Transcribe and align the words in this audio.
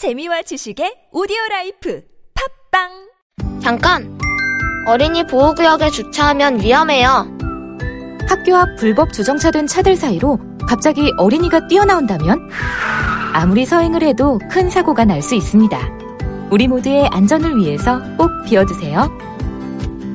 재미와 0.00 0.40
지식의 0.40 1.08
오디오 1.12 1.36
라이프 1.50 2.00
팟빵 2.72 3.60
잠깐! 3.60 4.18
어린이 4.86 5.26
보호구역에 5.26 5.90
주차하면 5.90 6.62
위험해요. 6.62 7.26
학교 8.26 8.56
앞 8.56 8.76
불법 8.78 9.12
주정차된 9.12 9.66
차들 9.66 9.96
사이로 9.96 10.38
갑자기 10.66 11.12
어린이가 11.18 11.66
뛰어나온다면? 11.68 12.48
아무리 13.34 13.66
서행을 13.66 14.02
해도 14.02 14.38
큰 14.50 14.70
사고가 14.70 15.04
날 15.04 15.20
수 15.20 15.34
있습니다. 15.34 15.78
우리 16.50 16.66
모두의 16.66 17.06
안전을 17.08 17.58
위해서 17.58 18.00
꼭 18.16 18.30
비워두세요. 18.46 19.06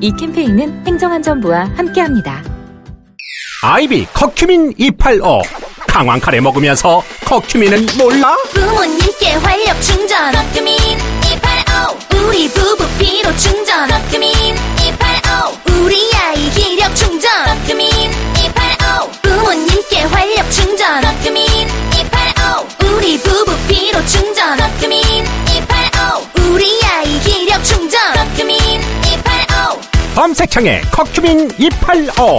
이 0.00 0.12
캠페인은 0.16 0.84
행정안전부와 0.84 1.76
함께합니다. 1.76 2.42
아이비 3.62 4.06
커큐민 4.06 4.72
285 4.76 5.42
강황 5.96 6.20
카레 6.20 6.42
먹으면서 6.42 7.02
커큐민은 7.24 7.86
몰라? 7.96 8.36
부모님께 8.52 9.32
활력 9.36 9.80
충전. 9.80 10.30
커큐민 10.30 10.76
285. 11.24 12.20
우리 12.20 12.50
부부 12.50 12.86
피로 12.98 13.34
충전. 13.38 13.88
커큐민 13.88 14.30
285. 14.78 15.56
우리 15.80 16.10
아이 16.16 16.50
기력 16.50 16.94
충전. 16.94 17.30
커큐민 17.46 17.88
285. 17.90 19.10
부모님께 19.22 20.02
활력 20.02 20.50
충전. 20.50 21.00
커큐민 21.00 21.46
285. 21.94 22.94
우리 22.94 23.18
부부 23.18 23.56
피로 23.66 24.04
충전. 24.04 24.58
커큐민 24.58 25.00
285. 25.00 26.50
우리 26.52 26.78
아이 26.84 27.18
기력 27.20 27.64
충전. 27.64 27.98
커큐민 28.12 28.58
285. 28.60 29.80
검색창에 30.14 30.82
커큐민 30.92 31.50
285 31.56 32.36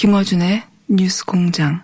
김어준의 0.00 0.62
뉴스 0.88 1.26
공장. 1.26 1.82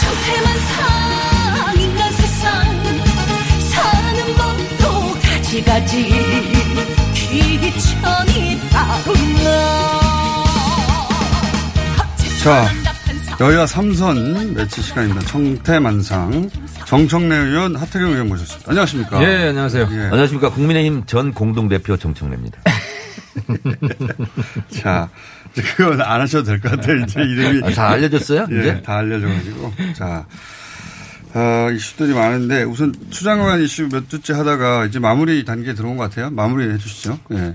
천태만상 0.00 1.74
인간 1.80 2.12
세상 2.12 2.62
사는 3.72 4.34
법도 4.36 4.82
가지가지 5.20 6.08
귀천이 7.14 8.60
따로나 8.70 9.48
자, 12.44 12.70
여야 13.42 13.64
3선 13.64 14.52
매치 14.54 14.80
시간입니다. 14.82 15.20
청태만상. 15.26 16.48
정청래 16.86 17.34
의원, 17.34 17.74
하태경 17.74 18.12
의원 18.12 18.28
모셨습니다. 18.28 18.70
안녕하십니까? 18.70 19.20
예, 19.24 19.48
안녕하세요. 19.48 19.88
예. 19.90 19.98
안녕하십니까. 20.04 20.50
국민의힘 20.50 21.02
전 21.06 21.32
공동대표 21.34 21.96
정청래입니다. 21.96 22.60
자, 24.80 25.08
그건 25.76 26.00
안 26.02 26.20
하셔도 26.20 26.44
될 26.44 26.60
것 26.60 26.70
같아요. 26.70 26.98
이제 27.00 27.20
이름이. 27.20 27.66
아, 27.66 27.70
다 27.70 27.88
알려졌어요? 27.90 28.46
예, 28.52 28.60
이제? 28.60 28.82
다 28.82 28.98
알려져가지고. 28.98 29.72
자, 29.96 30.24
아, 31.34 31.68
이슈들이 31.74 32.12
많은데 32.14 32.62
우선 32.62 32.94
추장관 33.10 33.60
이슈 33.60 33.88
몇 33.88 34.08
주째 34.08 34.34
하다가 34.34 34.84
이제 34.86 35.00
마무리 35.00 35.44
단계에 35.44 35.74
들어온 35.74 35.96
것 35.96 36.04
같아요. 36.08 36.30
마무리 36.30 36.70
해주시죠. 36.70 37.18
예. 37.32 37.54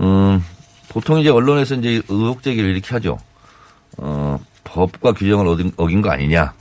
음, 0.00 0.42
보통 0.88 1.20
이제 1.20 1.28
언론에서 1.28 1.76
이제 1.76 2.02
의혹 2.08 2.42
제기를 2.42 2.70
이렇게 2.70 2.88
하죠. 2.94 3.18
어, 3.98 4.38
법과 4.64 5.12
규정을 5.12 5.46
어긴, 5.46 5.72
어긴 5.76 6.02
거 6.02 6.10
아니냐. 6.10 6.54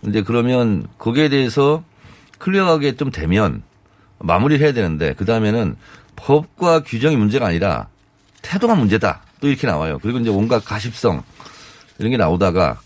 근데 0.00 0.22
그러면 0.22 0.86
거기에 0.98 1.28
대해서 1.28 1.84
클리어하게 2.38 2.96
좀 2.96 3.10
되면 3.10 3.62
마무리를 4.18 4.64
해야 4.64 4.72
되는데 4.72 5.14
그 5.14 5.24
다음에는 5.24 5.76
법과 6.16 6.82
규정이 6.82 7.16
문제가 7.16 7.46
아니라 7.46 7.88
태도가 8.42 8.74
문제다. 8.74 9.22
또 9.40 9.48
이렇게 9.48 9.66
나와요. 9.66 9.98
그리고 10.02 10.18
이제 10.18 10.30
온갖 10.30 10.64
가십성 10.64 11.22
이런 11.98 12.10
게 12.10 12.16
나오다가 12.16 12.80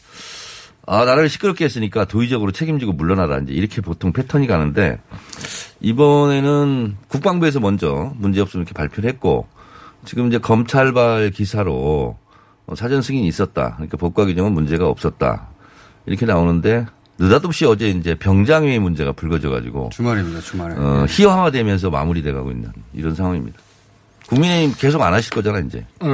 아, 0.87 0.99
나라를 1.05 1.29
시끄럽게 1.29 1.65
했으니까 1.65 2.05
도의적으로 2.05 2.53
책임지고 2.53 2.93
물러나라. 2.93 3.39
이제 3.39 3.53
이렇게 3.53 3.81
보통 3.81 4.13
패턴이 4.13 4.47
가는데 4.47 5.01
이번에는 5.81 6.97
국방부에서 7.09 7.61
먼저 7.61 8.13
문제 8.17 8.41
없으면 8.41 8.67
이렇게 8.67 8.75
발표를 8.75 9.09
했고 9.09 9.47
지금 10.05 10.29
이제 10.29 10.39
검찰발 10.39 11.31
기사로 11.31 11.73
어, 11.75 12.24
사전 12.77 13.03
승인이 13.03 13.27
있었다. 13.29 13.75
그러니까 13.75 13.97
법과 13.97 14.25
규정은 14.27 14.53
문제가 14.53 14.89
없었다. 14.89 15.49
이렇게 16.07 16.27
나오는데 16.27 16.87
느닷없이 17.19 17.65
어제 17.67 17.89
이제 17.91 18.15
병장의 18.15 18.79
문제가 18.81 19.13
불거져 19.13 19.51
가지고 19.51 19.91
주말입니다, 19.93 20.41
주말에. 20.41 20.75
어, 20.77 21.07
희화화되면서 21.09 21.91
마무리돼 21.91 22.33
가고 22.33 22.51
있는 22.51 22.71
이런 22.93 23.15
상황입니다. 23.15 23.59
국민의힘 24.29 24.75
계속 24.79 25.03
안 25.03 25.13
하실 25.13 25.31
거잖아, 25.33 25.61
이제. 25.61 25.85
어, 26.01 26.07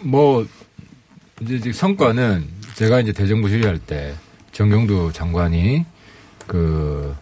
뭐 0.00 0.46
이제 1.40 1.58
지금 1.58 1.72
성과는 1.72 2.44
제가 2.74 3.00
이제 3.00 3.12
대정부 3.12 3.48
질의할 3.48 3.78
때 3.78 4.14
정경두 4.52 5.10
장관이 5.12 5.84
그 6.46 7.14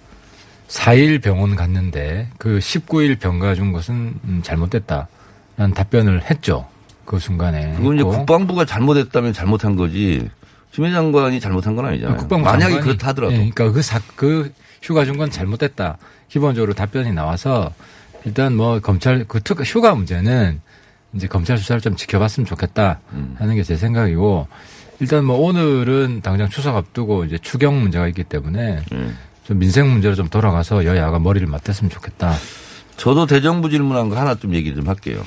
4일 0.69 1.21
병원 1.21 1.57
갔는데 1.57 2.31
그 2.39 2.59
19일 2.59 3.19
병 3.19 3.39
가 3.41 3.55
준 3.55 3.73
것은 3.73 4.15
음, 4.25 4.41
잘못됐다라는 4.43 5.75
답변을 5.75 6.31
했죠. 6.31 6.69
그 7.11 7.19
순간에. 7.19 7.75
그건 7.77 7.97
이제. 7.97 8.05
국방부가 8.05 8.65
잘못했다면 8.65 9.33
잘못한 9.33 9.75
거지. 9.75 10.29
추미애 10.71 10.93
장관이 10.93 11.41
잘못한 11.41 11.75
건 11.75 11.87
아니잖아요. 11.87 12.17
국방부 12.19 12.45
만약에 12.49 12.77
장관이- 12.77 12.83
그렇다 12.83 13.09
하더라도. 13.09 13.33
예, 13.35 13.39
그러니까 13.39 13.73
그, 13.73 13.83
사, 13.83 14.01
그 14.15 14.53
휴가 14.81 15.05
준 15.05 15.19
건 15.19 15.29
잘못됐다. 15.31 15.99
기본적으로 16.29 16.73
답변이 16.73 17.13
나와서 17.13 17.73
일단 18.25 18.55
뭐 18.55 18.79
검찰 18.79 19.25
그 19.27 19.41
특, 19.43 19.61
휴가 19.65 19.95
문제는 19.97 20.61
이제 21.15 21.27
검찰 21.27 21.59
수사를 21.59 21.81
좀 21.81 21.97
지켜봤으면 21.97 22.47
좋겠다 22.47 23.01
음. 23.13 23.35
하는 23.41 23.57
게 23.57 23.65
제 23.65 23.77
생각이고 23.77 24.47
일단 25.01 25.25
뭐 25.25 25.37
오늘은 25.39 26.21
당장 26.23 26.49
추석 26.49 26.77
앞두고 26.77 27.25
이제 27.25 27.39
추경 27.39 27.81
문제가 27.81 28.07
있기 28.07 28.23
때문에 28.23 28.85
음. 28.93 29.19
좀 29.43 29.59
민생 29.59 29.91
문제로 29.91 30.15
좀 30.15 30.29
돌아가서 30.29 30.85
여야가 30.85 31.19
머리를 31.19 31.45
맞댔으면 31.49 31.91
좋겠다. 31.91 32.33
저도 32.97 33.27
대정부 33.27 33.69
질문한 33.71 34.09
거 34.11 34.17
하나 34.17 34.37
좀 34.37 34.55
얘기 34.55 34.73
좀 34.73 34.87
할게요. 34.87 35.25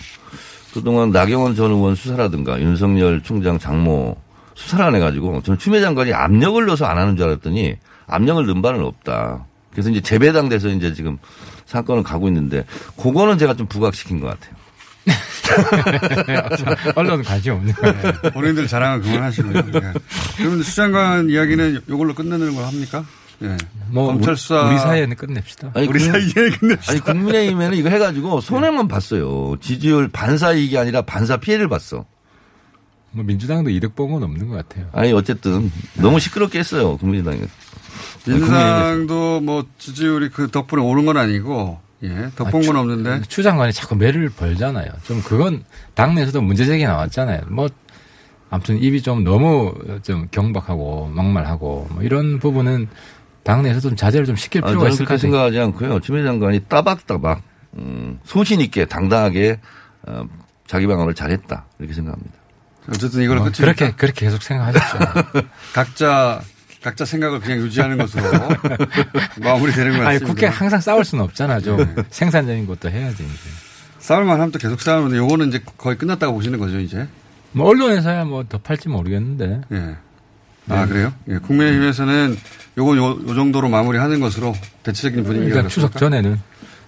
그동안 0.73 1.11
나경원 1.11 1.55
전 1.55 1.71
의원 1.71 1.95
수사라든가 1.95 2.59
윤석열 2.59 3.21
총장 3.21 3.59
장모 3.59 4.17
수사를 4.55 4.83
안 4.83 4.95
해가지고 4.95 5.41
저는 5.43 5.59
추미애 5.59 5.81
장관이 5.81 6.13
압력을 6.13 6.65
넣어서 6.65 6.85
안 6.85 6.97
하는 6.97 7.15
줄 7.15 7.27
알았더니 7.27 7.75
압력을 8.07 8.45
넣은 8.45 8.61
바는 8.61 8.83
없다. 8.83 9.45
그래서 9.71 9.89
이제 9.89 10.01
재배당 10.01 10.49
돼서 10.49 10.69
이제 10.69 10.93
지금 10.93 11.17
사건을 11.65 12.03
가고 12.03 12.27
있는데 12.27 12.65
그거는 12.97 13.37
제가 13.37 13.55
좀 13.55 13.67
부각시킨 13.67 14.19
것 14.19 14.27
같아요. 14.27 14.55
언론은 16.95 17.23
관심 17.23 17.53
없는 17.53 17.73
거예요. 17.73 18.13
본인들 18.33 18.67
자랑은 18.67 19.01
그만하시고요. 19.01 19.57
예. 19.57 19.93
그러면 20.37 20.63
수장관 20.63 21.29
이야기는 21.29 21.81
이걸로 21.87 22.13
끝내는 22.13 22.55
걸 22.55 22.65
합니까? 22.65 23.03
예. 23.41 23.57
뭐 23.89 24.07
검찰 24.07 24.31
우리- 24.31 24.37
수사 24.37 24.61
우리 24.69 24.77
사이에는 24.77 25.15
끝냅시다. 25.15 25.71
아니, 25.73 25.87
우리 25.87 25.99
국- 25.99 26.05
사이에 26.05 26.49
근데 26.59 26.77
아니 26.87 26.99
국민의힘에는 26.99 27.77
이거 27.77 27.89
해가지고 27.89 28.41
손해만 28.41 28.87
봤어요. 28.87 29.55
지지율 29.59 30.07
반사 30.07 30.53
이익이 30.53 30.77
아니라 30.77 31.01
반사 31.01 31.37
피해를 31.37 31.67
봤어. 31.67 32.05
뭐 33.11 33.23
민주당도 33.23 33.69
이득 33.69 33.95
본 33.95 34.11
건 34.11 34.23
없는 34.23 34.47
것 34.47 34.55
같아요. 34.55 34.87
아니 34.93 35.11
어쨌든 35.13 35.71
너무 35.95 36.19
시끄럽게 36.19 36.59
했어요 36.59 36.97
국민의당이. 36.97 37.41
민주당도 38.25 39.41
뭐 39.41 39.65
지지율이 39.77 40.29
그 40.29 40.49
덕분에 40.49 40.81
오른 40.81 41.05
건 41.05 41.17
아니고 41.17 41.79
예 42.03 42.29
덕본 42.35 42.65
건 42.65 42.75
없는데 42.77 43.21
추 43.27 43.43
장관이 43.43 43.73
자꾸 43.73 43.95
매를 43.95 44.29
벌잖아요. 44.29 44.89
좀 45.03 45.21
그건 45.21 45.63
당내에서도 45.93 46.41
문제 46.41 46.65
제기 46.65 46.85
나왔잖아요. 46.85 47.41
뭐 47.49 47.69
아무튼 48.49 48.81
입이 48.81 49.01
좀 49.01 49.23
너무 49.23 49.73
좀 50.03 50.27
경박하고 50.31 51.07
막말하고 51.13 51.87
뭐 51.91 52.03
이런 52.03 52.39
부분은 52.39 52.87
당내에서 53.43 53.79
좀 53.79 53.95
자제를 53.95 54.25
좀 54.25 54.35
시킬 54.35 54.63
아니, 54.63 54.71
필요가 54.71 54.87
있을 54.89 55.05
그렇게 55.05 55.27
것 55.27 55.37
같아요. 55.37 55.51
생각하지 55.51 55.59
않고요. 55.59 55.99
추미애 55.99 56.23
장관이 56.23 56.61
따박따박 56.69 57.41
음, 57.77 58.19
소신 58.23 58.61
있게 58.61 58.85
당당하게 58.85 59.59
어, 60.07 60.25
자기 60.67 60.87
방어를 60.87 61.13
잘했다 61.13 61.65
이렇게 61.79 61.93
생각합니다. 61.93 62.33
어쨌든 62.89 63.25
뭐 63.27 63.35
끝입니다. 63.37 63.61
그렇게 63.61 63.91
그렇게 63.91 64.25
계속 64.25 64.41
생각하십시오. 64.43 64.99
각자 65.73 66.41
각자 66.81 67.05
생각을 67.05 67.39
그냥 67.39 67.59
유지하는 67.59 67.97
것으로 67.97 68.23
마무리되는 69.41 69.91
것 69.93 69.99
같습니다. 70.03 70.09
아니 70.09 70.19
국회 70.19 70.47
항상 70.47 70.81
싸울 70.81 71.05
수는 71.05 71.23
없잖아. 71.23 71.59
좀 71.61 71.95
생산적인 72.09 72.65
것도 72.67 72.89
해야지. 72.91 73.23
이제. 73.23 73.49
싸울만 73.99 74.35
하면 74.35 74.51
또 74.51 74.59
계속 74.59 74.81
싸우는데 74.81 75.17
요거는 75.17 75.47
이제 75.49 75.61
거의 75.77 75.97
끝났다고 75.97 76.33
보시는 76.33 76.59
거죠 76.59 76.79
이제. 76.79 77.07
뭐 77.53 77.69
언론에서야 77.69 78.25
뭐 78.25 78.43
더 78.49 78.57
팔지 78.57 78.89
모르겠는데. 78.89 79.61
예. 79.71 79.95
아 80.69 80.85
그래요? 80.85 81.13
예. 81.29 81.37
국민의힘에서는 81.37 82.37
요건 82.77 82.97
요, 82.97 83.05
요 83.27 83.35
정도로 83.35 83.69
마무리하는 83.69 84.19
것으로 84.19 84.53
대체적인 84.83 85.23
분위기가 85.23 85.49
그러니까 85.51 85.69
추석? 85.69 85.95
전에는 85.97 86.39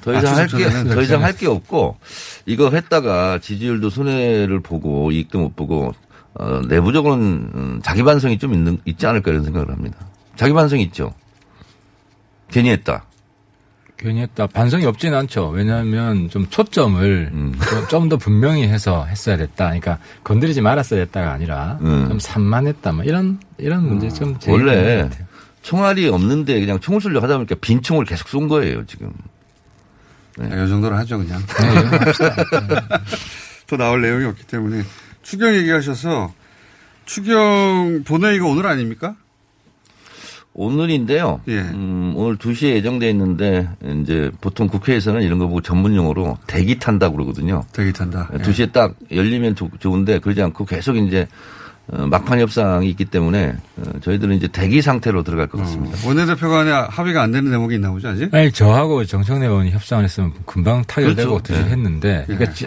더 0.01 0.13
이상 0.17 0.33
아, 0.33 0.37
할 0.37 0.47
추석 0.47 0.57
게, 0.57 0.69
전에는 0.69 0.95
더 0.95 1.01
이상 1.01 1.23
할 1.23 1.33
게 1.33 1.47
없고, 1.47 1.97
이거 2.45 2.69
했다가 2.69 3.39
지지율도 3.39 3.89
손해를 3.89 4.59
보고 4.61 5.11
이익도 5.11 5.39
못 5.39 5.55
보고, 5.55 5.93
어, 6.35 6.61
내부적으로는 6.67 7.25
음, 7.55 7.79
자기 7.83 8.03
반성이 8.03 8.37
좀 8.37 8.53
있는, 8.53 8.77
있지 8.85 9.05
않을까 9.07 9.31
이런 9.31 9.43
생각을 9.43 9.69
합니다. 9.71 9.97
자기 10.35 10.53
반성이 10.53 10.83
있죠. 10.83 11.13
괜히 12.49 12.69
했다. 12.69 13.03
괜히 13.97 14.21
했다. 14.21 14.47
반성이 14.47 14.85
없지는 14.85 15.17
않죠. 15.17 15.49
왜냐하면 15.49 16.29
좀 16.29 16.47
초점을 16.49 17.29
음. 17.31 17.53
좀더 17.89 18.17
분명히 18.17 18.67
해서 18.67 19.05
했어야 19.05 19.37
됐다. 19.37 19.65
그러니까 19.65 19.99
건드리지 20.23 20.61
말았어야 20.61 21.05
됐다가 21.05 21.31
아니라 21.31 21.77
음. 21.81 22.07
좀 22.09 22.19
산만했다. 22.19 22.91
뭐 22.91 23.03
이런 23.03 23.39
이런 23.57 23.87
문제 23.87 24.09
좀것 24.09 24.47
원래. 24.49 25.09
총알이 25.61 26.09
없는데 26.09 26.59
그냥 26.59 26.79
총을 26.79 27.01
쏠려 27.01 27.21
하다 27.21 27.37
보니까 27.37 27.55
빈 27.59 27.81
총을 27.81 28.05
계속 28.05 28.27
쏜 28.27 28.47
거예요, 28.47 28.85
지금. 28.85 29.11
아, 30.39 30.45
이 30.45 30.69
정도로 30.69 30.95
하죠, 30.97 31.17
그냥. 31.17 31.41
네, 31.41 31.97
합시다. 31.97 32.35
더 33.65 33.77
나올 33.77 34.01
내용이 34.01 34.25
없기 34.25 34.45
때문에. 34.45 34.83
추경 35.23 35.55
얘기하셔서 35.55 36.31
추경 37.05 38.03
본회의가 38.05 38.45
오늘 38.45 38.67
아닙니까? 38.67 39.15
오늘인데요. 40.55 41.41
예. 41.49 41.59
음, 41.59 42.13
오늘 42.15 42.37
2시에 42.37 42.69
예정돼 42.75 43.09
있는데 43.09 43.67
이제 44.01 44.31
보통 44.41 44.67
국회에서는 44.67 45.21
이런 45.21 45.37
거 45.37 45.47
보고 45.47 45.61
전문 45.61 45.95
용어로 45.95 46.37
대기 46.47 46.79
탄다고 46.79 47.15
그러거든요. 47.17 47.63
대기 47.73 47.91
탄다. 47.91 48.29
예. 48.33 48.37
2시에 48.37 48.71
딱 48.71 48.95
열리면 49.11 49.55
좋- 49.55 49.69
좋은데 49.79 50.19
그러지 50.19 50.41
않고 50.41 50.65
계속 50.65 50.95
이제 50.95 51.23
어, 51.23 51.27
막판 51.87 52.39
협상이 52.39 52.89
있기 52.89 53.05
때문에 53.05 53.53
어, 53.77 53.83
저희들은 54.01 54.35
이제 54.37 54.47
대기 54.47 54.81
상태로 54.81 55.21
들어갈 55.23 55.47
것 55.47 55.59
같습니다. 55.59 55.95
어, 55.97 56.07
원내대표 56.07 56.49
간에 56.49 56.71
합의가 56.71 57.21
안 57.21 57.31
되는 57.31 57.51
대목이 57.51 57.75
있나 57.75 57.91
보죠, 57.91 58.07
아직? 58.09 58.33
아니 58.33 58.51
저하고 58.51 59.05
정청래 59.05 59.45
의원이 59.45 59.69
협상을 59.71 60.03
했으면 60.03 60.33
금방 60.45 60.83
타결되고 60.85 61.41
그렇죠. 61.41 61.53
네. 61.53 61.69
했는데 61.69 62.23
그러니까 62.27 62.51
지- 62.53 62.65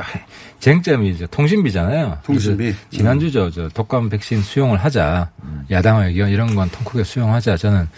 쟁점이 0.61 1.11
이제 1.11 1.27
통신비잖아요. 1.31 2.19
통신비. 2.25 2.75
지난주 2.91 3.31
저, 3.33 3.51
저 3.51 3.69
독감 3.69 4.09
백신 4.09 4.41
수용을 4.43 4.79
하자 4.79 5.31
야당 5.71 6.03
의견 6.03 6.31
이런 6.31 6.55
건 6.55 6.71
통크게 6.71 7.03
수용하자 7.05 7.57
저는 7.57 7.89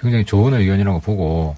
굉장히 0.00 0.24
좋은 0.24 0.54
의견이라고 0.54 1.00
보고 1.00 1.54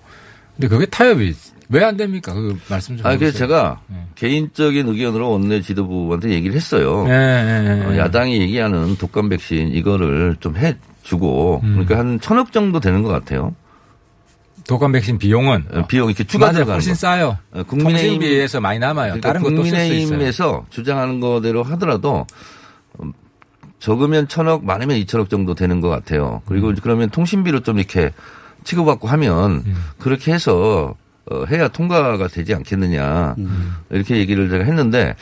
근데 0.57 0.69
그게 0.69 0.87
타협이 0.87 1.35
왜 1.71 1.83
안 1.85 1.97
됩니까? 1.97 2.33
그 2.35 2.59
말씀 2.69 2.97
좀. 2.97 3.07
아, 3.07 3.17
그래서. 3.17 3.39
제가 3.39 3.81
네. 3.89 4.07
개인적인 4.15 4.89
의견으로 4.89 5.31
원내 5.31 5.61
지도부한테 5.63 6.31
얘기를 6.31 6.55
했어요. 6.55 7.05
예, 7.09 7.13
예, 7.13 7.81
예. 7.81 7.85
어, 7.87 7.97
야당이 7.99 8.39
얘기하는 8.41 8.97
독감 8.97 9.29
백신 9.31 9.69
이거를 9.75 10.37
좀 10.41 10.57
해주고 10.57 11.61
음. 11.65 11.73
그러니까 11.73 11.99
한 11.99 12.21
천억 12.21 12.53
정도 12.53 12.81
되는 12.81 13.03
것 13.03 13.09
같아요. 13.09 13.55
독감 14.67 14.93
백신 14.93 15.19
비용은 15.19 15.65
어, 15.73 15.87
비용 15.87 16.09
이렇게 16.09 16.25
추가 16.25 16.51
맞아요. 16.53 16.65
훨씬 16.65 16.93
거. 16.93 16.99
싸요. 16.99 17.39
어, 17.53 17.63
국민의힘 17.65 18.13
통신비에서 18.21 18.61
많이 18.61 18.79
남아요. 18.79 19.15
그러니까 19.15 19.29
다른 19.29 19.43
것도. 19.43 19.55
국민의힘에서 19.57 20.67
주장하는 20.71 21.21
거대로 21.21 21.63
하더라도 21.63 22.27
음, 23.03 23.13
적으면 23.79 24.29
천억, 24.29 24.65
많으면 24.65 24.97
이천억 24.97 25.29
정도 25.29 25.55
되는 25.55 25.81
것 25.83 25.89
같아요. 25.91 26.41
그리고 26.47 26.69
음. 26.69 26.77
그러면 26.83 27.11
통신비로 27.11 27.61
좀 27.61 27.79
이렇게 27.79 28.11
치고받고 28.65 29.09
하면 29.09 29.63
그렇게 29.99 30.33
해서 30.33 30.95
어, 30.97 31.04
해야 31.51 31.69
통과가 31.69 32.29
되지 32.29 32.55
않겠느냐 32.55 33.35
음. 33.39 33.77
이렇게 33.91 34.17
얘기를 34.19 34.51
제가 34.51 34.65
했는데 34.65 35.15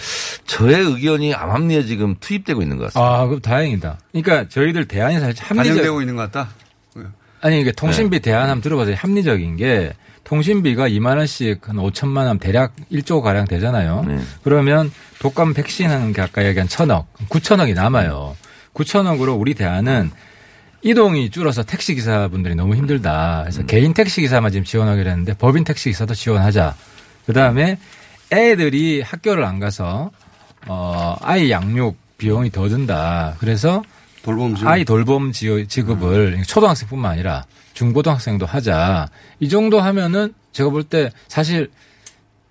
저의 0.46 0.80
의견이 0.84 1.34
암암리에 1.34 1.84
지금 1.84 2.16
투입되고 2.18 2.60
있는 2.62 2.76
것 2.76 2.84
같습니다. 2.86 3.20
아, 3.20 3.26
그럼 3.26 3.40
다행이다. 3.40 3.98
그러니까 4.12 4.48
저희들 4.48 4.86
대안이 4.88 5.20
사실 5.20 5.42
합리적. 5.44 5.56
반영되고 5.74 6.00
있는 6.00 6.16
것 6.16 6.30
같다. 6.30 6.50
아니 7.40 7.60
이게 7.60 7.72
통신비 7.72 8.20
네. 8.20 8.30
대안 8.30 8.42
한번 8.42 8.60
들어봐서 8.60 8.92
합리적인 8.94 9.56
게 9.56 9.92
통신비가 10.24 10.88
2만 10.88 11.16
원씩 11.18 11.68
한 11.68 11.76
5천만 11.76 12.26
원 12.26 12.38
대략 12.38 12.72
1조 12.92 13.20
가량 13.20 13.46
되잖아요. 13.46 14.04
네. 14.06 14.18
그러면 14.44 14.92
독감 15.18 15.52
백신 15.54 15.90
하는 15.90 16.12
게 16.12 16.22
아까 16.22 16.44
얘기한 16.46 16.68
천억, 16.68 17.12
9천억이 17.28 17.74
남아요. 17.74 18.36
9천억으로 18.74 19.38
우리 19.38 19.54
대안은 19.54 20.10
이동이 20.82 21.30
줄어서 21.30 21.62
택시 21.62 21.94
기사분들이 21.94 22.54
너무 22.54 22.74
힘들다. 22.74 23.38
음. 23.40 23.42
그래서 23.44 23.62
개인 23.66 23.94
택시 23.94 24.20
기사만 24.20 24.50
지금 24.50 24.64
지원하기로 24.64 25.08
했는데 25.10 25.34
법인 25.34 25.64
택시 25.64 25.90
기사도 25.90 26.14
지원하자. 26.14 26.74
그다음에 27.26 27.78
애들이 28.32 29.00
학교를 29.02 29.44
안 29.44 29.60
가서 29.60 30.10
어 30.66 31.16
아이 31.20 31.50
양육 31.50 31.96
비용이 32.18 32.50
더 32.50 32.68
든다. 32.68 33.36
그래서 33.38 33.82
돌봄 34.24 34.54
지원. 34.56 34.72
아이 34.72 34.84
돌봄 34.84 35.32
지- 35.32 35.66
지급을 35.68 36.42
초등학생뿐만 36.46 37.12
아니라 37.12 37.44
중고등학생도 37.74 38.46
하자. 38.46 39.08
이 39.40 39.48
정도 39.48 39.80
하면은 39.80 40.34
제가 40.52 40.70
볼 40.70 40.84
때 40.84 41.10
사실 41.28 41.70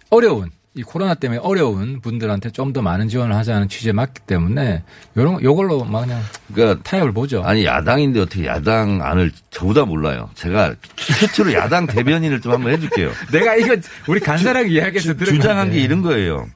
어려운 0.10 0.52
이 0.74 0.84
코로나 0.84 1.14
때문에 1.16 1.40
어려운 1.44 2.00
분들한테 2.00 2.50
좀 2.52 2.72
더 2.72 2.82
많은 2.82 3.10
지원을 3.10 3.36
하자는 3.36 3.68
취지에 3.68 3.92
맞기 3.92 4.22
때문에 4.22 4.84
요런 5.18 5.44
요걸로 5.44 5.84
막 5.84 6.02
그냥 6.06 6.22
그러니까 6.54 6.82
타협을 6.84 7.12
보죠. 7.12 7.44
아니 7.44 7.66
야당인데 7.66 8.22
어떻게 8.22 8.46
야당 8.46 9.02
안을 9.04 9.34
저보다 9.50 9.84
몰라요. 9.84 10.30
제가 10.36 10.76
최초로 10.96 11.52
야당 11.54 11.86
대변인을 11.88 12.40
좀 12.40 12.54
한번 12.54 12.72
해줄게요. 12.72 13.12
내가 13.34 13.56
이거 13.56 13.76
우리 14.08 14.22
간사랑 14.22 14.70
이야기해서 14.70 15.16
들은 15.16 15.34
주장한. 15.34 15.72
게 15.72 15.82
이런 15.82 16.02
거예요. 16.02 16.48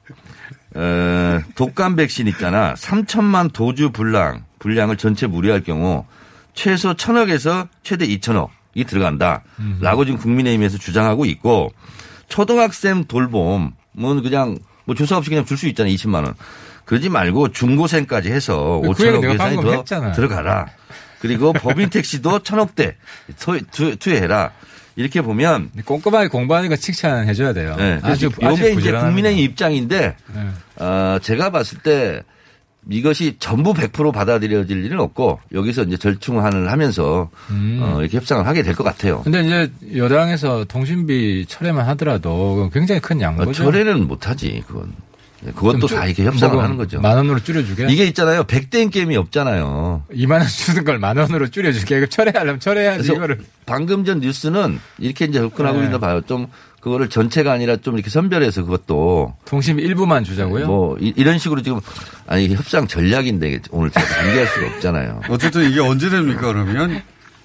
어, 0.74 1.40
독감 1.54 1.96
백신 1.96 2.26
있잖아. 2.28 2.72
3천만 2.74 3.52
도주 3.52 3.90
분량, 3.90 4.44
분량을 4.58 4.96
전체 4.96 5.26
무리할 5.26 5.62
경우 5.62 6.06
최소 6.54 6.94
1천억에서 6.94 7.68
최대 7.82 8.06
2천억이 8.08 8.86
들어간다. 8.86 9.42
라고 9.80 10.06
지금 10.06 10.18
국민의힘에서 10.18 10.78
주장하고 10.78 11.26
있고 11.26 11.72
초등학생 12.28 13.04
돌봄 13.04 13.72
은 13.98 14.22
그냥 14.22 14.58
뭐 14.84 14.94
조사 14.94 15.16
없이 15.16 15.30
그냥 15.30 15.44
줄 15.44 15.56
수 15.56 15.66
있잖아요. 15.68 15.92
20만 15.94 16.14
원. 16.24 16.34
그러지 16.84 17.08
말고 17.08 17.48
중고생까지 17.52 18.30
해서 18.30 18.80
그 18.82 18.88
얘기 18.88 19.02
5천억 19.02 19.20
내가 19.20 19.32
예산이 19.34 19.56
더. 19.56 20.12
들어가라. 20.12 20.66
그리고 21.20 21.52
법인 21.52 21.88
택시도 21.90 22.40
천억대 22.44 22.96
투- 23.38 23.96
투여해라. 23.96 24.52
이렇게 24.94 25.20
보면 25.20 25.70
꼼꼼하게 25.84 26.28
공부하니까 26.28 26.76
칭찬 26.76 27.28
해줘야 27.28 27.52
돼요. 27.52 27.74
네. 27.76 27.98
아주 28.02 28.30
이게 28.34 28.46
아주 28.46 28.68
이제. 28.70 28.92
국민의힘 28.92 29.44
입장인데 29.44 30.16
네. 30.34 30.48
어, 30.84 31.18
제가 31.20 31.50
봤을 31.50 31.78
때 31.78 32.22
이것이 32.88 33.36
전부 33.38 33.74
100% 33.74 34.12
받아들여질 34.12 34.84
일은 34.84 35.00
없고 35.00 35.40
여기서 35.52 35.82
이제 35.84 35.96
절충안을 35.96 36.70
하면서 36.70 37.28
음. 37.50 37.80
어, 37.82 38.00
이렇게 38.00 38.16
협상을 38.16 38.46
하게 38.46 38.62
될 38.62 38.74
것 38.76 38.84
같아요. 38.84 39.22
근데 39.22 39.42
이제 39.44 39.70
여당에서 39.96 40.64
통신비 40.64 41.46
철회만 41.48 41.86
하더라도 41.88 42.70
굉장히 42.72 43.00
큰 43.00 43.18
어, 43.18 43.22
양보죠. 43.22 43.52
철회는 43.52 44.06
못하지 44.06 44.62
그건. 44.66 44.92
네, 45.42 45.52
그것도 45.52 45.86
좀다 45.86 46.06
이렇게 46.06 46.24
협상을 46.24 46.54
뭐 46.54 46.62
하는 46.64 46.76
거죠. 46.78 46.98
만 47.00 47.16
원으로 47.16 47.38
줄여주게. 47.40 47.88
이게 47.90 48.06
있잖아요. 48.06 48.44
100대인 48.44 48.90
게임이 48.90 49.16
없잖아요. 49.16 50.04
2만 50.12 50.32
원 50.38 50.46
주는 50.46 50.82
걸 50.84 50.98
만 50.98 51.16
원으로 51.18 51.48
줄여줄게. 51.48 52.06
철회하려면 52.08 52.58
철회해야지 52.58 53.12
이거를. 53.12 53.40
방금 53.66 54.04
전 54.04 54.20
뉴스는 54.20 54.78
이렇게 54.98 55.26
이제 55.26 55.38
접근하고 55.40 55.80
네. 55.80 55.86
있나 55.86 55.98
봐요. 55.98 56.22
좀 56.22 56.46
그거를 56.86 57.08
전체가 57.08 57.50
아니라 57.50 57.76
좀 57.78 57.94
이렇게 57.96 58.10
선별해서 58.10 58.62
그것도 58.62 59.34
통신비 59.44 59.82
일부만 59.82 60.22
주자고요. 60.22 60.68
뭐 60.68 60.96
이- 61.00 61.12
이런 61.16 61.36
식으로 61.36 61.60
지금 61.60 61.80
아니 62.28 62.44
이게 62.44 62.54
협상 62.54 62.86
전략인데 62.86 63.58
오늘 63.72 63.90
제가 63.90 64.06
공개할 64.22 64.46
수가 64.46 64.66
없잖아요. 64.68 65.22
어쨌든 65.28 65.68
이게 65.68 65.80
언제 65.80 66.08
됩니까, 66.08 66.42
그러면? 66.46 67.02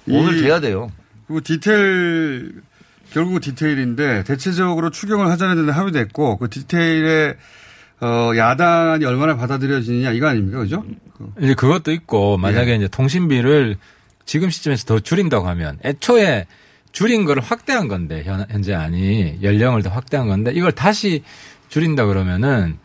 오늘 0.08 0.38
이- 0.38 0.42
돼야 0.42 0.60
돼요. 0.60 0.92
그 1.26 1.40
디테일, 1.42 2.62
결국은 3.10 3.40
디테일인데, 3.40 4.22
대체적으로 4.22 4.90
추경을 4.90 5.26
하자는 5.26 5.56
데는 5.56 5.70
합의됐고, 5.72 6.38
그 6.38 6.48
디테일에, 6.48 7.34
어, 8.00 8.30
야당이 8.36 9.04
얼마나 9.04 9.36
받아들여지느냐, 9.36 10.12
이거 10.12 10.28
아닙니까? 10.28 10.58
그죠? 10.60 10.84
이제 11.40 11.54
그것도 11.54 11.90
있고 11.90 12.36
만약에 12.36 12.70
예. 12.70 12.76
이제 12.76 12.86
통신비를 12.86 13.76
지금 14.24 14.50
시점에서 14.50 14.84
더 14.84 15.00
줄인다고 15.00 15.48
하면 15.48 15.78
애초에 15.84 16.46
줄인 16.92 17.24
거를 17.24 17.42
확대한 17.42 17.88
건데 17.88 18.22
현- 18.24 18.46
현재 18.50 18.74
아니 18.74 19.38
연령을 19.42 19.82
더 19.82 19.90
확대한 19.90 20.28
건데 20.28 20.52
이걸 20.54 20.72
다시 20.72 21.22
줄인다 21.68 22.04
그러면은 22.06 22.76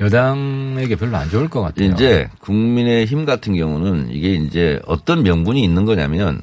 여당에게 0.00 0.96
별로 0.96 1.16
안 1.18 1.28
좋을 1.28 1.48
것 1.50 1.60
같아요. 1.60 1.90
이제 1.90 2.28
국민의힘 2.40 3.26
같은 3.26 3.54
경우는 3.54 4.08
이게 4.10 4.32
이제 4.34 4.80
어떤 4.86 5.22
명분이 5.22 5.62
있는 5.62 5.84
거냐면 5.84 6.42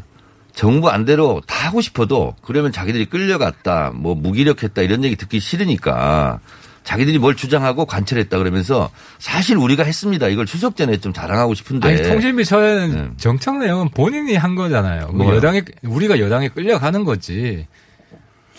정부 0.53 0.89
안대로 0.89 1.41
다 1.47 1.67
하고 1.67 1.81
싶어도 1.81 2.35
그러면 2.41 2.71
자기들이 2.71 3.05
끌려갔다, 3.05 3.91
뭐 3.95 4.13
무기력했다 4.15 4.81
이런 4.83 5.03
얘기 5.03 5.15
듣기 5.15 5.39
싫으니까 5.39 6.39
자기들이 6.87 7.19
뭘 7.19 7.35
주장하고 7.35 7.85
관철했다 7.85 8.37
그러면서 8.37 8.89
사실 9.19 9.57
우리가 9.57 9.83
했습니다. 9.83 10.29
이걸 10.29 10.45
추석 10.45 10.77
전에 10.77 10.95
좀 11.01 11.11
자랑하고 11.11 11.53
싶은데. 11.53 11.85
아니 11.85 12.01
통신비 12.01 12.45
처리는 12.45 12.91
네. 12.95 13.09
정청래 13.17 13.65
의원 13.65 13.89
본인이 13.89 14.37
한 14.37 14.55
거잖아요. 14.55 15.07
그 15.07 15.11
뭐요? 15.17 15.35
여당에 15.35 15.63
우리가 15.83 16.17
여당에 16.21 16.47
끌려가는 16.47 17.03
거지. 17.03 17.67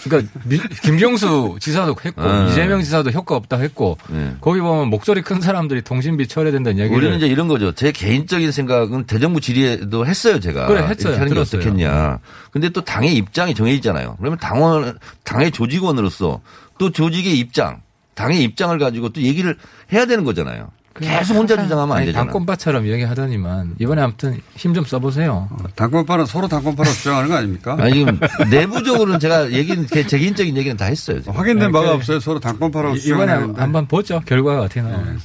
그러니까 0.04 0.30
미- 0.44 0.60
김경수 0.82 1.56
지사도 1.58 1.96
했고 2.04 2.20
아. 2.22 2.46
이재명 2.50 2.82
지사도 2.82 3.10
효과 3.12 3.34
없다 3.34 3.56
했고 3.56 3.96
네. 4.10 4.34
거기 4.42 4.60
보면 4.60 4.88
목소리 4.90 5.22
큰 5.22 5.40
사람들이 5.40 5.80
통신비 5.80 6.28
처리된다는 6.28 6.78
얘기를 6.80 6.98
우리는 6.98 7.16
이제 7.16 7.26
이런 7.26 7.48
거죠. 7.48 7.72
제 7.72 7.92
개인적인 7.92 8.52
생각은 8.52 9.04
대정부 9.04 9.40
질의에도 9.40 10.06
했어요, 10.06 10.38
제가. 10.38 10.66
그래, 10.66 10.80
했어요. 10.82 10.96
이렇게 11.14 11.14
하는 11.16 11.28
게 11.28 11.34
들었어요. 11.34 11.60
어떻겠냐. 11.62 12.18
근데 12.50 12.68
또 12.68 12.82
당의 12.84 13.14
입장이 13.14 13.54
정해 13.54 13.72
있잖아요. 13.72 14.16
그러면 14.18 14.38
당원, 14.38 14.98
당의 15.24 15.50
조직원으로서 15.50 16.42
또 16.78 16.92
조직의 16.92 17.38
입장, 17.38 17.80
당의 18.18 18.42
입장을 18.42 18.76
가지고 18.78 19.10
또 19.10 19.22
얘기를 19.22 19.56
해야 19.92 20.04
되는 20.06 20.24
거잖아요. 20.24 20.70
계속 20.94 21.34
혼자 21.34 21.56
주장하면 21.62 21.92
안 21.92 21.98
아니, 21.98 22.06
되잖아. 22.06 22.24
당권파처럼 22.24 22.88
얘기하더니만 22.88 23.76
이번에 23.78 24.02
아무튼 24.02 24.40
힘 24.56 24.74
좀 24.74 24.84
써보세요. 24.84 25.48
당권파는 25.76 26.26
서로 26.26 26.48
당권파로 26.48 26.90
주장하는 26.90 27.28
거 27.28 27.36
아닙니까? 27.36 27.76
아니, 27.78 27.94
지금 27.94 28.18
내부적으로는 28.50 29.20
제가 29.20 29.52
얘기는, 29.52 29.86
제 29.86 30.02
개인적인 30.02 30.56
얘기는 30.56 30.76
다 30.76 30.86
했어요. 30.86 31.20
지금. 31.20 31.36
확인된 31.36 31.70
바가 31.70 31.86
네, 31.86 31.92
없어요. 31.92 32.18
서로 32.18 32.40
당권파로 32.40 32.96
이- 32.96 33.00
이번에. 33.06 33.32
한번 33.32 33.86
보죠. 33.86 34.20
결과가 34.26 34.62
어떻게 34.62 34.82
나오는지. 34.82 35.24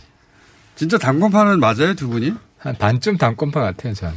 진짜 0.75 0.99
당권파는 0.99 1.59
맞아요, 1.59 1.95
두 1.95 2.07
분이? 2.07 2.33
한 2.59 2.75
반쯤 2.77 3.17
당권파 3.17 3.59
같아요, 3.59 3.95
저는. 3.95 4.13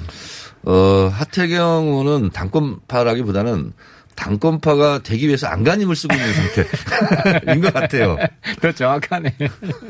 어, 0.64 1.09
하태경 1.11 1.87
의원은 1.88 2.30
당권파라기보다는 2.33 3.73
당권파가 4.16 5.00
되기 5.02 5.26
위해서 5.26 5.46
안간힘을 5.46 5.94
쓰고 5.94 6.14
있는 6.14 6.32
상태인 6.32 7.61
것 7.62 7.73
같아요. 7.73 8.16
더 8.61 8.73
정확하네. 8.73 9.37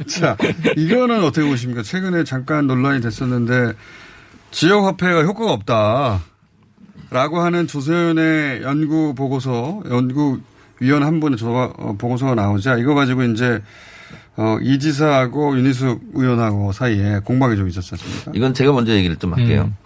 자, 0.06 0.37
이거는 0.76 1.25
어떻게 1.25 1.49
보십니까? 1.49 1.83
최근에 1.83 2.25
잠깐 2.25 2.66
논란이 2.66 3.00
됐었는데 3.00 3.73
지역화폐가 4.50 5.23
효과가 5.23 5.52
없다. 5.52 6.23
라고 7.11 7.40
하는 7.40 7.66
조세현의 7.68 8.62
연구 8.62 9.14
보고서, 9.14 9.80
연구위원 9.88 11.02
한 11.04 11.21
분의 11.21 11.38
조- 11.38 11.54
어, 11.54 11.95
보고서가 11.97 12.35
나오자 12.35 12.76
이거 12.78 12.95
가지고 12.95 13.23
이제 13.23 13.62
어, 14.37 14.59
이 14.61 14.78
지사하고 14.78 15.56
윤희숙 15.56 16.00
의원하고 16.14 16.73
사이에 16.73 17.21
공방이 17.25 17.56
좀 17.56 17.68
있었지 17.68 17.90
않습니까? 17.92 18.33
이건 18.35 18.52
제가 18.54 18.73
먼저 18.73 18.92
얘기를 18.92 19.16
좀 19.16 19.33
할게요. 19.35 19.71
음, 19.73 19.76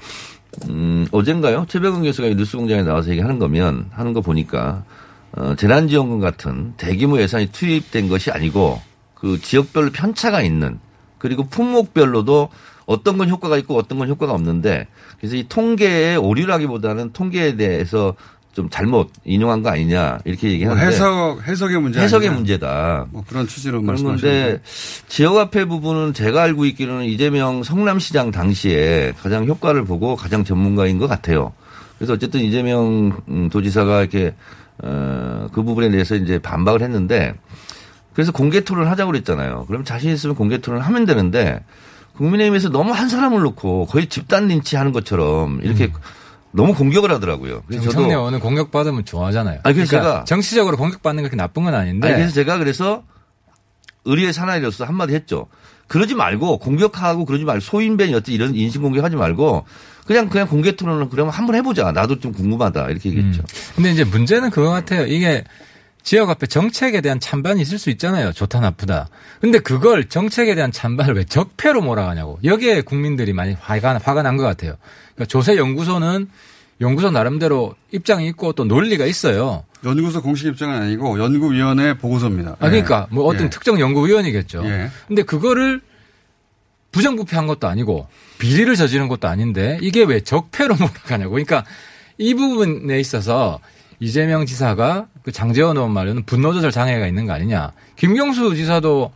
어젠가요? 1.12 1.66
최백은 1.68 2.02
교수가 2.02 2.28
이 2.28 2.34
뉴스 2.34 2.56
공장에 2.56 2.82
나와서 2.82 3.10
얘기하는 3.10 3.38
거면 3.38 3.86
하는 3.92 4.12
거 4.12 4.20
보니까 4.20 4.84
어, 5.32 5.54
재난지원금 5.54 6.20
같은 6.20 6.74
대규모 6.76 7.20
예산이 7.20 7.52
투입된 7.52 8.08
것이 8.08 8.30
아니고 8.30 8.80
그 9.14 9.40
지역별로 9.40 9.90
편차가 9.92 10.42
있는 10.42 10.80
그리고 11.18 11.44
품목별로도 11.44 12.48
어떤 12.86 13.18
건 13.18 13.28
효과가 13.28 13.56
있고 13.58 13.76
어떤 13.76 13.98
건 13.98 14.08
효과가 14.08 14.32
없는데 14.32 14.88
그래서 15.18 15.36
이 15.36 15.46
통계의 15.48 16.16
오류라기보다는 16.16 17.12
통계에 17.12 17.56
대해서 17.56 18.16
좀 18.52 18.68
잘못 18.68 19.10
인용한 19.24 19.62
거 19.62 19.70
아니냐 19.70 20.18
이렇게 20.24 20.48
뭐 20.48 20.54
얘기하는데 20.54 20.86
해석, 20.86 21.42
해석의 21.46 21.80
문제. 21.80 22.00
해석의 22.00 22.28
아니냐. 22.28 22.36
문제다. 22.38 23.06
뭐 23.10 23.24
그런 23.28 23.46
취지로 23.46 23.80
말씀하시는데. 23.80 24.60
지역화폐 25.08 25.66
부분은 25.66 26.14
제가 26.14 26.42
알고 26.42 26.64
있기로는 26.66 27.04
이재명 27.04 27.62
성남시장 27.62 28.32
당시에 28.32 29.12
가장 29.22 29.46
효과를 29.46 29.84
보고 29.84 30.16
가장 30.16 30.44
전문가인 30.44 30.98
것 30.98 31.06
같아요. 31.06 31.52
그래서 31.98 32.14
어쨌든 32.14 32.40
이재명 32.40 33.20
음, 33.28 33.48
도지사가 33.50 34.00
이렇게 34.00 34.34
어, 34.82 35.48
그 35.52 35.62
부분에 35.62 35.90
대해서 35.90 36.16
이제 36.16 36.38
반박을 36.38 36.82
했는데 36.82 37.34
그래서 38.14 38.32
공개 38.32 38.60
토론을 38.64 38.90
하자고 38.90 39.12
그랬잖아요. 39.12 39.66
그럼 39.68 39.84
자신 39.84 40.10
있으면 40.10 40.34
공개 40.34 40.58
토론을 40.58 40.84
하면 40.84 41.04
되는데 41.04 41.62
국민의힘에서 42.16 42.70
너무 42.70 42.92
한 42.92 43.08
사람을 43.08 43.40
놓고 43.42 43.86
거의 43.86 44.08
집단 44.08 44.48
린치하는 44.48 44.92
것처럼 44.92 45.60
이렇게 45.62 45.92
너무 46.52 46.74
공격을 46.74 47.10
하더라고요. 47.12 47.62
그래서 47.66 47.84
저도 47.84 47.92
정청래 47.92 48.14
의원은 48.14 48.40
공격받으면 48.40 49.04
좋아하잖아요. 49.04 49.60
아니, 49.62 49.74
그래서 49.74 49.90
그러니까 49.90 50.12
제가 50.12 50.24
정치적으로 50.24 50.76
공격받는 50.76 51.22
게 51.22 51.28
그렇게 51.28 51.36
나쁜 51.36 51.64
건 51.64 51.74
아닌데. 51.74 52.08
아니, 52.08 52.16
그래서 52.16 52.34
제가 52.34 52.58
그래서 52.58 53.04
의리의 54.04 54.32
사나이로서 54.32 54.84
한마디 54.84 55.14
했죠. 55.14 55.46
그러지 55.86 56.14
말고 56.14 56.58
공격하고 56.58 57.24
그러지 57.24 57.44
말고 57.44 57.60
소인변이 57.60 58.14
어찌 58.14 58.32
이런 58.32 58.54
인신 58.54 58.82
공격하지 58.82 59.16
말고 59.16 59.64
그냥 60.06 60.28
그냥 60.28 60.48
공개 60.48 60.74
토론을 60.74 61.08
그러면 61.08 61.32
한번 61.32 61.56
해보자. 61.56 61.92
나도 61.92 62.18
좀 62.20 62.32
궁금하다 62.32 62.90
이렇게 62.90 63.10
얘기했죠. 63.10 63.42
근데 63.74 63.92
이제 63.92 64.04
문제는 64.04 64.50
그거 64.50 64.70
같아요. 64.70 65.06
이게 65.06 65.44
지역 66.02 66.30
앞에 66.30 66.46
정책에 66.46 67.00
대한 67.00 67.20
찬반이 67.20 67.60
있을 67.62 67.78
수 67.78 67.90
있잖아요. 67.90 68.32
좋다 68.32 68.60
나쁘다. 68.60 69.08
근데 69.40 69.58
그걸 69.58 70.08
정책에 70.08 70.54
대한 70.54 70.72
찬반을 70.72 71.14
왜 71.14 71.24
적폐로 71.24 71.82
몰아가냐고. 71.82 72.38
여기에 72.44 72.82
국민들이 72.82 73.32
많이 73.32 73.54
화가, 73.60 74.00
화가 74.02 74.22
난 74.22 74.36
것 74.36 74.44
같아요. 74.44 74.76
그러니까 75.14 75.26
조세 75.26 75.56
연구소는 75.56 76.28
연구소 76.80 77.10
나름대로 77.10 77.74
입장이 77.92 78.26
있고 78.28 78.52
또 78.54 78.64
논리가 78.64 79.04
있어요. 79.04 79.64
연구소 79.84 80.22
공식 80.22 80.46
입장은 80.46 80.80
아니고 80.82 81.18
연구위원회 81.18 81.98
보고서입니다. 81.98 82.56
아, 82.58 82.68
그러니까 82.70 83.06
뭐 83.10 83.24
어떤 83.26 83.46
예. 83.46 83.50
특정 83.50 83.78
연구위원이겠죠. 83.78 84.62
예. 84.64 84.90
근데 85.06 85.22
그거를 85.22 85.82
부정부패한 86.92 87.46
것도 87.46 87.68
아니고 87.68 88.08
비리를 88.38 88.74
저지른 88.74 89.08
것도 89.08 89.28
아닌데 89.28 89.78
이게 89.82 90.02
왜 90.04 90.20
적폐로 90.20 90.74
몰아가냐고. 90.80 91.32
그러니까 91.32 91.64
이 92.18 92.34
부분에 92.34 92.98
있어서 92.98 93.60
이재명 94.00 94.46
지사가 94.46 95.06
그 95.22 95.30
장재원 95.30 95.76
의원 95.76 95.92
말로는 95.92 96.24
분노 96.24 96.52
조절 96.52 96.70
장애가 96.70 97.06
있는 97.06 97.26
거 97.26 97.32
아니냐. 97.34 97.72
김경수 97.96 98.54
지사도 98.56 99.12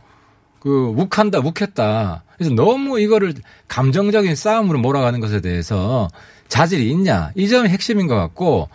그 0.59 0.93
욱한다, 0.95 1.39
욱했다. 1.39 2.23
그래서 2.37 2.53
너무 2.53 2.99
이거를 2.99 3.33
감정적인 3.67 4.35
싸움으로 4.35 4.79
몰아가는 4.79 5.19
것에 5.19 5.41
대해서 5.41 6.07
자질이 6.47 6.89
있냐. 6.91 7.31
이 7.35 7.47
점이 7.47 7.69
핵심인 7.69 8.07
것 8.07 8.15
같고. 8.15 8.69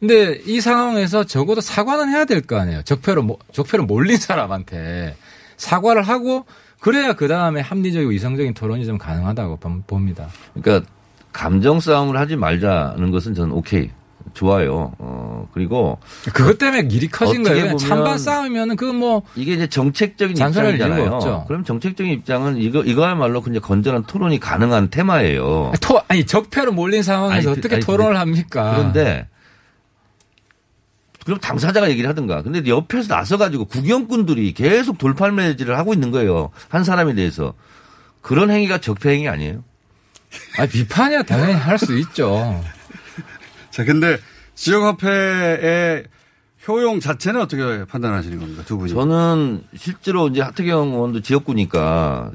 근데 0.00 0.40
이 0.46 0.60
상황에서 0.60 1.24
적어도 1.24 1.60
사과는 1.60 2.08
해야 2.08 2.24
될 2.24 2.40
거 2.42 2.58
아니에요. 2.58 2.82
적폐로, 2.82 3.22
모- 3.22 3.38
적폐로 3.52 3.84
몰린 3.84 4.16
사람한테 4.16 5.14
사과를 5.58 6.02
하고 6.02 6.44
그래야 6.80 7.12
그 7.12 7.28
다음에 7.28 7.60
합리적이고 7.60 8.10
이성적인 8.10 8.54
토론이 8.54 8.84
좀 8.84 8.98
가능하다고 8.98 9.58
봄- 9.58 9.82
봅니다. 9.86 10.28
그러니까 10.54 10.88
감정 11.32 11.78
싸움을 11.78 12.16
하지 12.16 12.34
말자는 12.36 13.10
것은 13.12 13.34
저는 13.34 13.52
오케이 13.52 13.90
좋아요. 14.34 14.92
어 14.98 15.48
그리고 15.52 15.98
그것 16.32 16.58
때문에 16.58 16.88
일이 16.90 17.08
커진 17.08 17.42
거예요. 17.42 17.76
찬반 17.76 18.18
싸움이면은 18.18 18.76
그 18.76 18.92
뭐 18.92 19.22
이게 19.36 19.54
이제 19.54 19.66
정책적인 19.68 20.36
입장이잖아요. 20.36 21.44
그럼 21.48 21.64
정책적인 21.64 22.12
입장은 22.12 22.56
이거 22.58 22.82
이거야말로 22.82 23.40
그냥 23.42 23.60
건전한 23.62 24.04
토론이 24.04 24.38
가능한 24.40 24.90
테마예요. 24.90 25.72
토, 25.80 26.00
아니 26.08 26.24
적폐로 26.26 26.72
몰린 26.72 27.02
상황에서 27.02 27.34
아니, 27.34 27.44
그- 27.44 27.50
어떻게 27.60 27.76
아니, 27.76 27.84
토론을 27.84 28.12
근데- 28.12 28.18
합니까? 28.18 28.74
그런데 28.76 29.28
그럼 31.24 31.38
당사자가 31.38 31.88
얘기를 31.90 32.08
하든가. 32.10 32.42
근데 32.42 32.68
옆에서 32.68 33.14
나서가지고 33.14 33.66
구경꾼들이 33.66 34.52
계속 34.54 34.98
돌팔매질을 34.98 35.78
하고 35.78 35.94
있는 35.94 36.10
거예요. 36.10 36.50
한 36.68 36.82
사람에 36.84 37.14
대해서. 37.14 37.54
그런 38.22 38.50
행위가 38.50 38.78
적폐 38.78 39.10
행위 39.10 39.28
아니에요? 39.28 39.62
아 40.58 40.66
비판이야 40.66 41.22
당연히 41.24 41.52
할 41.52 41.78
수 41.78 41.96
있죠. 41.98 42.60
자, 43.72 43.84
근데 43.84 44.18
지역화폐의 44.54 46.04
효용 46.68 47.00
자체는 47.00 47.40
어떻게 47.40 47.84
판단하시는 47.86 48.38
겁니까? 48.38 48.62
두 48.64 48.78
분이. 48.78 48.92
저는 48.92 49.64
실제로 49.74 50.28
이제 50.28 50.40
하태경 50.42 50.92
의원도 50.92 51.20
지역구니까 51.22 52.30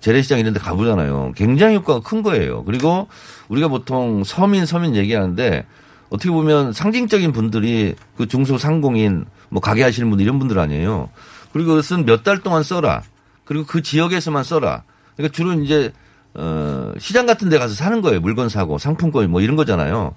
재래시장 0.00 0.38
이런 0.40 0.52
데 0.52 0.60
가보잖아요. 0.60 1.32
굉장히 1.36 1.76
효과가 1.76 2.00
큰 2.00 2.22
거예요. 2.22 2.64
그리고 2.64 3.08
우리가 3.48 3.68
보통 3.68 4.24
서민, 4.24 4.66
서민 4.66 4.94
얘기하는데 4.94 5.64
어떻게 6.10 6.30
보면 6.30 6.74
상징적인 6.74 7.32
분들이 7.32 7.94
그 8.16 8.26
중소상공인 8.26 9.24
뭐 9.48 9.62
가게 9.62 9.82
하시는 9.84 10.10
분들 10.10 10.24
이런 10.26 10.38
분들 10.38 10.58
아니에요. 10.58 11.08
그리고 11.52 11.70
그것은 11.70 12.04
몇 12.04 12.22
달 12.24 12.38
동안 12.40 12.62
써라. 12.62 13.02
그리고 13.44 13.64
그 13.64 13.80
지역에서만 13.80 14.44
써라. 14.44 14.82
그러니까 15.16 15.34
주로 15.34 15.54
이제 15.54 15.92
어 16.40 16.92
시장 16.98 17.26
같은 17.26 17.48
데 17.48 17.58
가서 17.58 17.74
사는 17.74 18.00
거예요. 18.00 18.20
물건 18.20 18.48
사고 18.48 18.78
상품권 18.78 19.30
뭐 19.30 19.40
이런 19.40 19.56
거잖아요. 19.56 20.14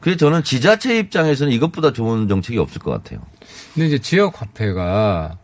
그래서 0.00 0.18
저는 0.18 0.42
지자체 0.42 0.98
입장에서는 0.98 1.52
이것보다 1.52 1.92
좋은 1.92 2.26
정책이 2.28 2.58
없을 2.58 2.80
것 2.80 2.90
같아요. 2.90 3.20
근데 3.74 3.86
이제 3.86 3.98
지역 3.98 4.40
화폐가 4.40 5.36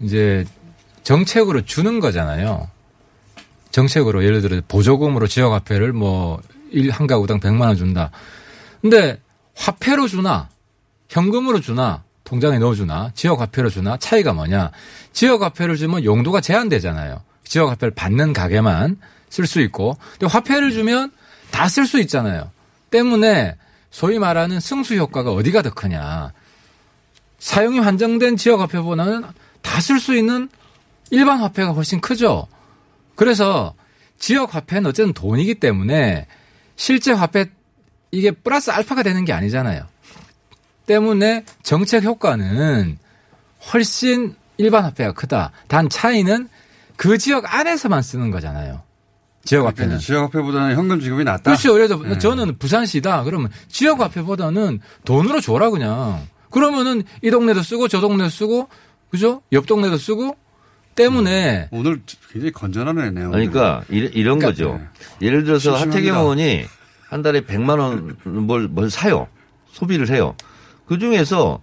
이제 0.00 0.44
정책으로 1.02 1.62
주는 1.64 1.98
거잖아요. 2.00 2.68
정책으로 3.70 4.24
예를 4.24 4.40
들어 4.42 4.60
보조금으로 4.68 5.26
지역 5.26 5.52
화폐를 5.52 5.92
뭐 5.92 6.40
일 6.72 6.90
한 6.90 7.06
가구당 7.06 7.40
100만 7.40 7.60
원 7.62 7.76
준다. 7.76 8.10
근데 8.82 9.20
화폐로 9.54 10.08
주나 10.08 10.48
현금으로 11.08 11.60
주나 11.60 12.02
통장에 12.24 12.58
넣어 12.58 12.74
주나 12.74 13.12
지역 13.14 13.40
화폐로 13.40 13.70
주나 13.70 13.96
차이가 13.96 14.32
뭐냐? 14.32 14.72
지역 15.12 15.42
화폐를 15.42 15.76
주면 15.76 16.04
용도가 16.04 16.40
제한되잖아요. 16.40 17.22
지역 17.44 17.70
화폐를 17.70 17.94
받는 17.94 18.32
가게만 18.32 18.98
쓸 19.30 19.46
수 19.46 19.60
있고 19.60 19.96
근데 20.12 20.26
화폐를 20.26 20.70
주면 20.72 21.10
다 21.50 21.66
쓸 21.68 21.86
수 21.86 22.00
있잖아요. 22.00 22.50
때문에 22.90 23.56
소위 23.90 24.18
말하는 24.18 24.60
승수 24.60 24.94
효과가 24.96 25.32
어디가 25.32 25.62
더 25.62 25.70
크냐? 25.70 26.32
사용이 27.38 27.78
한정된 27.78 28.36
지역 28.36 28.60
화폐보다는 28.60 29.24
다 29.62 29.80
쓸 29.80 29.98
수 30.00 30.14
있는 30.16 30.48
일반 31.10 31.38
화폐가 31.40 31.72
훨씬 31.72 32.00
크죠. 32.00 32.46
그래서 33.14 33.74
지역 34.18 34.54
화폐는 34.54 34.86
어쨌든 34.90 35.12
돈이기 35.12 35.56
때문에 35.56 36.26
실제 36.76 37.12
화폐 37.12 37.46
이게 38.10 38.30
플러스 38.30 38.70
알파가 38.70 39.02
되는 39.02 39.24
게 39.24 39.32
아니잖아요. 39.32 39.86
때문에 40.86 41.44
정책 41.62 42.04
효과는 42.04 42.98
훨씬 43.72 44.36
일반 44.58 44.84
화폐가 44.84 45.12
크다. 45.12 45.52
단 45.68 45.88
차이는 45.88 46.48
그 46.96 47.18
지역 47.18 47.52
안에서만 47.54 48.02
쓰는 48.02 48.30
거잖아요. 48.30 48.82
지역 49.46 49.60
그러니까 49.62 49.82
화폐는. 49.84 49.98
지역화폐보다는 49.98 50.76
현금 50.76 51.00
지급이 51.00 51.24
낫다. 51.24 51.42
그렇죠. 51.44 51.72
그래서 51.72 51.96
네. 52.02 52.18
저는 52.18 52.58
부산시다. 52.58 53.22
그러면 53.24 53.50
지역 53.68 54.00
화폐보다는 54.00 54.80
돈으로 55.04 55.40
줘라 55.40 55.70
그냥. 55.70 56.26
그러면은 56.50 57.02
이 57.22 57.30
동네도 57.30 57.62
쓰고 57.62 57.88
저 57.88 58.00
동네도 58.00 58.28
쓰고 58.28 58.68
그죠? 59.10 59.40
옆 59.52 59.66
동네도 59.66 59.96
쓰고 59.96 60.36
때문에 60.94 61.68
오늘 61.70 62.00
굉장히 62.32 62.52
건전하네 62.52 63.10
내용. 63.10 63.30
그러니까 63.30 63.82
이- 63.90 64.10
이런 64.14 64.38
그러니까 64.38 64.48
거죠. 64.48 64.80
예를 65.22 65.44
들어서 65.44 65.76
심심합니다. 65.76 65.96
하태경 65.98 66.20
의원이 66.20 66.64
한 67.08 67.22
달에 67.22 67.40
100만 67.42 67.78
원 67.78 68.16
뭘, 68.24 68.68
뭘 68.68 68.90
사요. 68.90 69.28
소비를 69.72 70.08
해요. 70.10 70.34
그 70.86 70.98
중에서 70.98 71.60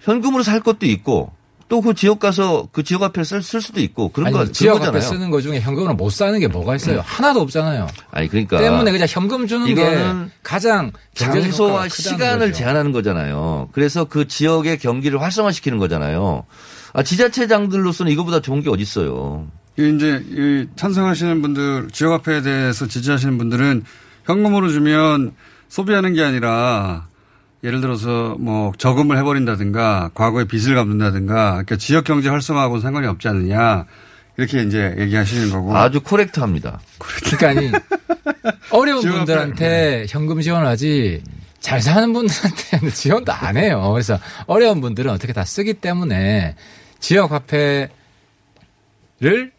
현금으로 0.00 0.42
살 0.42 0.60
것도 0.60 0.86
있고 0.86 1.32
또 1.70 1.80
그 1.80 1.94
지역 1.94 2.18
가서 2.18 2.68
그 2.72 2.82
지역 2.82 3.00
화폐를 3.02 3.24
쓸, 3.24 3.42
쓸 3.42 3.60
수도 3.62 3.80
있고 3.80 4.08
그런 4.10 4.26
아니, 4.26 4.32
거 4.34 4.38
그런 4.40 4.52
지역 4.52 4.74
화폐 4.74 4.86
거잖아요. 4.86 5.08
쓰는 5.08 5.30
거 5.30 5.40
중에 5.40 5.60
현금으로 5.60 5.94
못 5.94 6.10
사는 6.10 6.38
게 6.38 6.48
뭐가 6.48 6.74
있어요? 6.74 7.00
하나도 7.06 7.40
없잖아요. 7.42 7.86
아니 8.10 8.28
그러니까 8.28 8.58
때문에 8.58 8.90
그냥 8.90 9.06
현금 9.08 9.46
주는 9.46 9.64
게 9.66 9.72
이거는 9.72 10.30
가장 10.42 10.90
경제적 11.14 11.42
장소와 11.44 11.88
시간을 11.88 12.48
거죠. 12.48 12.58
제한하는 12.58 12.90
거잖아요. 12.90 13.68
그래서 13.72 14.04
그 14.04 14.26
지역의 14.26 14.78
경기를 14.80 15.22
활성화시키는 15.22 15.78
거잖아요. 15.78 16.44
아, 16.92 17.02
지자체장들로서는 17.04 18.10
이거보다 18.12 18.40
좋은 18.40 18.62
게 18.62 18.68
어디 18.68 18.82
있어요. 18.82 19.46
이 19.78 19.92
이제 19.94 20.20
이 20.28 20.66
찬성하시는 20.74 21.40
분들 21.40 21.90
지역 21.92 22.12
화폐에 22.12 22.42
대해서 22.42 22.88
지지하시는 22.88 23.38
분들은 23.38 23.84
현금으로 24.24 24.68
주면 24.70 25.32
소비하는 25.68 26.14
게 26.14 26.22
아니라 26.24 27.06
예를 27.62 27.80
들어서 27.80 28.36
뭐 28.38 28.72
저금을 28.78 29.18
해버린다든가 29.18 30.10
과거에 30.14 30.44
빚을 30.44 30.74
갚는다든가 30.74 31.50
그러니까 31.50 31.76
지역 31.76 32.04
경제 32.04 32.28
활성화하고는 32.28 32.80
상관이 32.80 33.06
없지 33.06 33.28
않느냐 33.28 33.84
이렇게 34.36 34.62
이제 34.62 34.94
얘기하시는 34.98 35.50
거고 35.50 35.76
아주 35.76 36.00
코렉트합니다. 36.00 36.80
그러니까 36.98 37.48
아니 37.48 37.70
어려운. 38.72 39.02
분들한테 39.02 40.06
현금 40.08 40.40
지원하지 40.40 41.22
잘 41.60 41.82
사는 41.82 42.10
분들한테는 42.12 42.90
지원도 42.94 43.32
안 43.32 43.58
해요. 43.58 43.90
그래서 43.92 44.18
어려운 44.46 44.80
분들은 44.80 45.10
어떻게 45.10 45.34
다 45.34 45.44
쓰기 45.44 45.74
때문에 45.74 46.56
지역 46.98 47.32
화폐를 47.32 47.90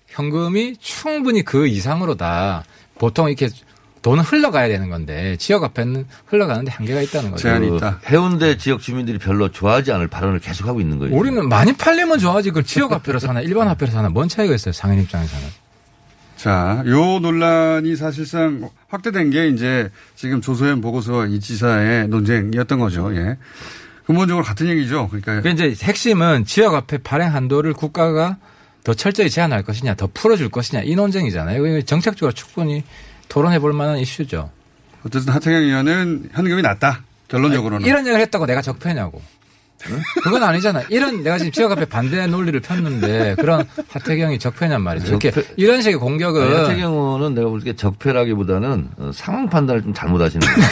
현금이 0.08 0.78
충분히 0.80 1.44
그 1.44 1.68
이상으로 1.68 2.16
다 2.16 2.64
보통 2.98 3.28
이렇게 3.28 3.50
돈은 4.02 4.24
흘러가야 4.24 4.68
되는 4.68 4.90
건데 4.90 5.36
지역 5.38 5.64
화폐는 5.64 6.06
흘러가는데 6.26 6.72
한계가 6.72 7.02
있다는 7.02 7.32
거죠. 7.32 7.44
제한이 7.44 7.70
그 7.70 7.78
있다. 7.78 8.00
해운대 8.08 8.58
지역 8.58 8.82
주민들이 8.82 9.20
별로 9.20 9.50
좋아하지 9.50 9.92
않을 9.92 10.08
발언을 10.08 10.40
계속 10.40 10.68
하고 10.68 10.82
있는 10.82 10.98
거예요. 10.98 11.16
우리는 11.16 11.48
많이 11.48 11.74
팔리면 11.74 12.18
좋아하지 12.18 12.50
그걸 12.50 12.64
지역 12.64 12.92
화폐로 12.92 13.20
사나 13.20 13.42
일반 13.42 13.68
화폐로 13.68 13.92
사나 13.92 14.10
뭔 14.10 14.28
차이가 14.28 14.56
있어요 14.56 14.72
상인 14.74 15.02
입장에서는. 15.02 15.48
자, 16.36 16.84
요 16.88 17.20
논란이 17.20 17.96
사실상 17.96 18.68
확대된 18.88 19.30
게 19.30 19.50
이제 19.50 19.92
지금 20.16 20.42
조소연 20.42 20.82
보고서 20.82 21.28
이 21.28 21.40
지사의 21.40 22.08
논쟁이었던 22.08 22.80
거죠. 22.80 23.16
예. 23.16 23.38
근본적으로 24.08 24.44
같은 24.44 24.68
얘기죠. 24.68 25.10
그러니까 25.10 25.42
그 25.42 25.50
이제 25.50 25.76
핵심은 25.80 26.46
지역 26.46 26.74
화폐 26.74 26.98
발행 26.98 27.36
한도를 27.36 27.74
국가가 27.74 28.38
더 28.84 28.96
철저히 28.96 29.30
제한할 29.30 29.62
것이냐, 29.62 29.94
더 29.94 30.10
풀어줄 30.12 30.50
것이냐 30.50 30.82
이 30.82 30.96
논쟁이잖아요. 30.96 31.84
정책적으로 31.84 32.32
충분히 32.34 32.84
토론해 33.32 33.60
볼 33.60 33.72
만한 33.72 33.98
이슈죠. 34.00 34.50
어쨌든 35.06 35.34
하태경 35.34 35.62
의원은 35.62 36.32
현금이 36.34 36.62
낫다. 36.62 37.04
결론적으로는. 37.30 37.88
이런 37.88 38.02
얘기를 38.02 38.20
했다고 38.20 38.46
내가 38.46 38.62
적폐냐고. 38.62 39.22
그건 40.22 40.44
아니잖아. 40.44 40.84
이런 40.90 41.24
내가 41.24 41.38
지금 41.40 41.52
지역 41.54 41.72
화폐 41.72 41.86
반대 41.86 42.28
논리를 42.28 42.60
폈는데 42.60 43.36
그런 43.40 43.66
하태경이 43.88 44.38
적폐냔 44.38 44.82
말이죠. 44.82 45.08
이렇게 45.08 45.32
적폐- 45.32 45.46
이런 45.56 45.82
식의 45.82 45.98
공격은 45.98 46.42
아니, 46.44 46.54
하태경 46.54 46.92
의원은 46.92 47.34
내가 47.34 47.48
볼 47.50 47.62
때 47.64 47.74
적폐라기보다는 47.74 48.90
어, 48.98 49.12
상황 49.14 49.50
판단을 49.50 49.82
좀 49.82 49.94
잘못하시는 49.94 50.46
거예요. 50.46 50.70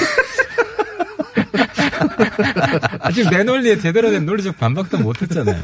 아직 2.99 3.29
내 3.29 3.43
논리에 3.43 3.79
제대로 3.79 4.11
된 4.11 4.25
논리적 4.25 4.57
반박도 4.57 4.99
못했잖아요. 4.99 5.63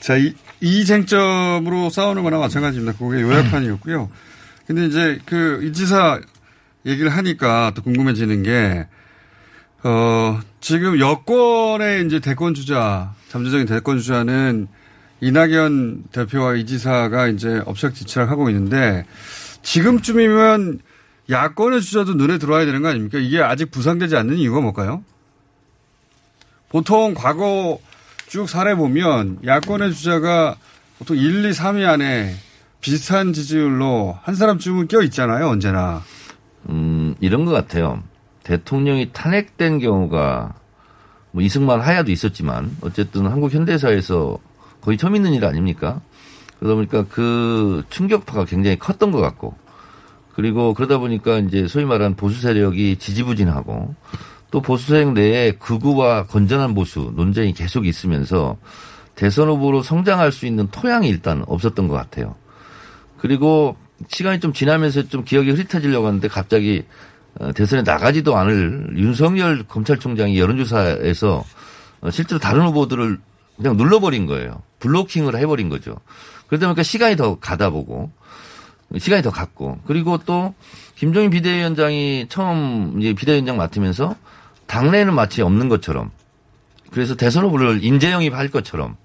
자, 0.00 0.16
이, 0.16 0.34
이 0.60 0.84
쟁점으로 0.84 1.90
싸우는 1.90 2.22
거나 2.24 2.38
마찬가지입니다. 2.38 2.98
그게 2.98 3.20
요약판이었고요. 3.22 4.08
근데 4.68 4.84
이제 4.84 5.18
그 5.24 5.64
이지사 5.64 6.20
얘기를 6.84 7.08
하니까 7.08 7.72
또 7.74 7.82
궁금해지는 7.82 8.42
게, 8.42 8.86
어, 9.82 10.40
지금 10.60 11.00
여권의 11.00 12.04
이제 12.04 12.20
대권 12.20 12.52
주자, 12.52 13.14
잠재적인 13.28 13.66
대권 13.66 13.98
주자는 13.98 14.68
이낙연 15.22 16.04
대표와 16.12 16.56
이지사가 16.56 17.28
이제 17.28 17.62
업적지치락 17.64 18.30
하고 18.30 18.50
있는데 18.50 19.06
지금쯤이면 19.62 20.80
야권의 21.30 21.80
주자도 21.80 22.14
눈에 22.14 22.36
들어와야 22.36 22.66
되는 22.66 22.82
거 22.82 22.88
아닙니까? 22.88 23.18
이게 23.18 23.40
아직 23.40 23.70
부상되지 23.70 24.16
않는 24.16 24.36
이유가 24.36 24.60
뭘까요? 24.60 25.02
보통 26.68 27.14
과거 27.14 27.80
쭉 28.26 28.46
사례 28.46 28.74
보면 28.74 29.38
야권의 29.46 29.94
주자가 29.94 30.56
보통 30.98 31.16
1, 31.16 31.46
2, 31.46 31.50
3위 31.52 31.88
안에 31.88 32.47
비슷한 32.80 33.32
지지율로 33.32 34.18
한 34.22 34.34
사람쯤은 34.34 34.88
껴 34.88 35.02
있잖아요, 35.02 35.48
언제나. 35.48 36.02
음, 36.68 37.14
이런 37.20 37.44
것 37.44 37.52
같아요. 37.52 38.02
대통령이 38.44 39.10
탄핵된 39.12 39.78
경우가 39.78 40.54
뭐 41.32 41.42
이승만 41.42 41.80
하야도 41.80 42.10
있었지만 42.10 42.76
어쨌든 42.80 43.26
한국 43.26 43.52
현대사에서 43.52 44.38
거의 44.80 44.96
처음 44.96 45.16
있는 45.16 45.34
일 45.34 45.44
아닙니까? 45.44 46.00
그러다 46.58 46.74
보니까 46.74 47.04
그 47.08 47.84
충격파가 47.90 48.44
굉장히 48.44 48.78
컸던 48.78 49.10
것 49.10 49.20
같고 49.20 49.54
그리고 50.34 50.72
그러다 50.72 50.98
보니까 50.98 51.38
이제 51.38 51.66
소위 51.66 51.84
말하는 51.84 52.16
보수 52.16 52.40
세력이 52.40 52.96
지지부진하고 52.96 53.94
또 54.50 54.62
보수 54.62 54.88
세력 54.88 55.12
내에 55.12 55.52
극우와 55.52 56.26
건전한 56.26 56.74
보수 56.74 57.12
논쟁이 57.14 57.52
계속 57.52 57.86
있으면서 57.86 58.56
대선 59.14 59.48
후보로 59.48 59.82
성장할 59.82 60.32
수 60.32 60.46
있는 60.46 60.68
토양이 60.70 61.08
일단 61.08 61.44
없었던 61.46 61.88
것 61.88 61.94
같아요. 61.94 62.36
그리고 63.18 63.76
시간이 64.08 64.40
좀 64.40 64.52
지나면서 64.52 65.08
좀 65.08 65.24
기억이 65.24 65.50
흐릿해지려고 65.50 66.06
하는데 66.06 66.26
갑자기 66.28 66.84
어, 67.38 67.52
대선에 67.52 67.82
나가지도 67.82 68.36
않을 68.36 68.94
윤석열 68.96 69.64
검찰총장이 69.64 70.38
여론조사에서 70.38 71.44
어, 72.00 72.10
실제로 72.10 72.38
다른 72.38 72.62
후보들을 72.66 73.18
그냥 73.56 73.76
눌러버린 73.76 74.26
거예요. 74.26 74.62
블로킹을 74.78 75.36
해버린 75.36 75.68
거죠. 75.68 75.96
그러다 76.46 76.66
보니까 76.66 76.82
시간이 76.82 77.16
더 77.16 77.38
가다 77.38 77.70
보고 77.70 78.10
시간이 78.96 79.22
더 79.22 79.30
갔고 79.30 79.78
그리고 79.86 80.18
또 80.18 80.54
김종인 80.96 81.30
비대위원장이 81.30 82.26
처음 82.28 83.00
이제 83.00 83.12
비대위원장 83.12 83.56
맡으면서 83.56 84.16
당내에는 84.66 85.14
마치 85.14 85.42
없는 85.42 85.68
것처럼 85.68 86.10
그래서 86.90 87.14
대선 87.14 87.44
후보를 87.44 87.84
인재 87.84 88.10
영입할 88.10 88.48
것처럼 88.48 88.96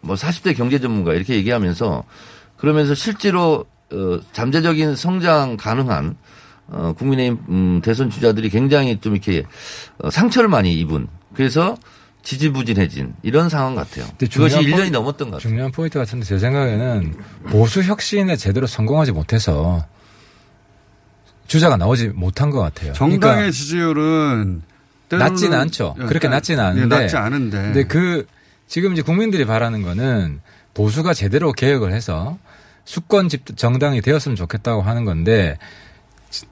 뭐 0.00 0.16
40대 0.16 0.56
경제 0.56 0.80
전문가 0.80 1.14
이렇게 1.14 1.34
얘기하면서 1.34 2.04
그러면서 2.58 2.94
실제로 2.94 3.64
어, 3.92 4.20
잠재적인 4.32 4.96
성장 4.96 5.56
가능한 5.56 6.16
어, 6.68 6.92
국민의힘 6.98 7.38
음, 7.48 7.80
대선 7.82 8.10
주자들이 8.10 8.50
굉장히 8.50 9.00
좀 9.00 9.14
이렇게 9.14 9.44
어, 9.98 10.10
상처를 10.10 10.48
많이 10.48 10.74
입은 10.74 11.06
그래서 11.34 11.76
지지부진해진 12.22 13.14
이런 13.22 13.48
상황 13.48 13.74
같아요. 13.74 14.04
그것이 14.18 14.30
중요한 14.30 14.64
1년이 14.64 14.76
포인- 14.76 14.92
넘었던 14.92 15.30
것 15.30 15.36
같아요. 15.36 15.48
중요한 15.48 15.72
포인트 15.72 15.98
같은데 15.98 16.26
제 16.26 16.38
생각에는 16.38 17.14
보수 17.50 17.80
혁신에 17.82 18.36
제대로 18.36 18.66
성공하지 18.66 19.12
못해서 19.12 19.86
주자가 21.46 21.76
나오지 21.78 22.08
못한 22.08 22.50
것 22.50 22.60
같아요. 22.60 22.92
정당의 22.92 23.18
그러니까 23.36 23.50
지지율은 23.52 24.62
낮지는 25.10 25.58
않죠. 25.58 25.94
예, 25.98 26.04
그렇게 26.04 26.26
예, 26.26 26.30
낮지는 26.30 26.62
예, 26.62 26.66
않은데. 26.68 26.98
낮지 26.98 27.16
않은데. 27.16 27.56
근데 27.62 27.84
그 27.84 28.26
지금 28.66 28.92
이제 28.92 29.00
국민들이 29.00 29.46
바라는 29.46 29.82
거는 29.82 30.40
보수가 30.74 31.14
제대로 31.14 31.52
개혁을 31.52 31.92
해서 31.92 32.36
수권 32.88 33.28
집 33.28 33.54
정당이 33.54 34.00
되었으면 34.00 34.34
좋겠다고 34.34 34.80
하는 34.80 35.04
건데 35.04 35.58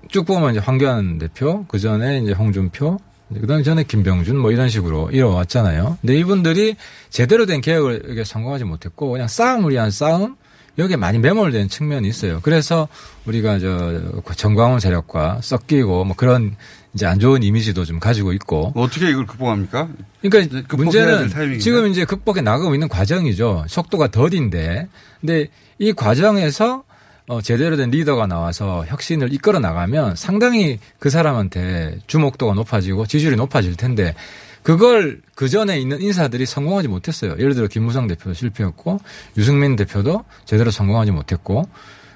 쭉 0.09 0.27
보면 0.27 0.51
이제 0.51 0.61
황교안 0.61 1.17
대표 1.17 1.65
그 1.67 1.79
전에 1.79 2.19
이제 2.19 2.33
홍준표 2.33 2.99
그다음 3.41 3.63
전에 3.63 3.85
김병준 3.85 4.37
뭐 4.37 4.53
이런 4.53 4.69
식으로 4.69 5.11
이어왔잖아요. 5.13 5.97
근데 6.03 6.15
이분들이 6.19 6.77
제대로 7.09 7.47
된 7.47 7.63
개혁을 7.63 8.23
성공하지 8.25 8.65
못했고 8.65 9.13
그냥 9.13 9.29
싸움을 9.29 9.73
위한 9.73 9.91
싸움 9.91 10.37
여기에 10.77 10.97
많이 10.97 11.19
매몰된 11.19 11.71
측면이 11.71 12.07
있어요. 12.07 12.41
그래서 12.43 12.87
우리가 13.25 13.59
저 13.59 14.03
정광훈 14.37 14.79
세력과 14.79 15.41
섞이고 15.41 16.05
뭐 16.05 16.15
그런 16.17 16.55
이제 16.97 17.05
안 17.05 17.21
좋은 17.21 17.43
이미지도 17.43 17.85
좀 17.85 18.01
가지고 18.01 18.33
있고 18.33 18.73
어떻게 18.75 19.11
이걸 19.11 19.27
극복합니까? 19.27 19.87
그러니까 20.23 20.77
문제는. 20.79 21.59
지금 21.61 21.89
이제 21.89 22.07
극복해 22.07 22.41
나가고 22.41 22.73
있는 22.75 22.89
과정이죠. 22.89 23.67
속도가 23.69 24.11
더딘데. 24.11 24.89
근데 25.21 25.49
이 25.79 25.93
과정에서 25.93 26.85
어, 27.29 27.43
제대로 27.43 27.77
된 27.77 27.91
리더가 27.91 28.27
나와서 28.27 28.87
혁신을 28.87 29.35
이끌어 29.35 29.59
나가면 29.59 30.17
상당히 30.17 30.79
그 30.99 31.11
사람한테 31.11 31.99
주목도가 32.07 32.55
높아지고 32.55 33.05
지지율이 33.05 33.37
높아질 33.37 33.77
텐데 33.77 34.15
그걸 34.63 35.21
그 35.35 35.51
전에 35.51 35.79
있는 35.79 36.01
인사들이 36.01 36.47
성공하지 36.47 36.89
못했어요. 36.89 37.33
예를 37.39 37.55
들어 37.55 37.67
김무성 37.67 38.07
대표도 38.07 38.33
실패했고 38.33 39.01
유승민 39.37 39.77
대표도 39.77 40.25
제대로 40.47 40.71
성공하지 40.71 41.11
못했고 41.11 41.69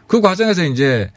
그 0.07 0.23
과정에서 0.23 0.64
이제 0.64 1.11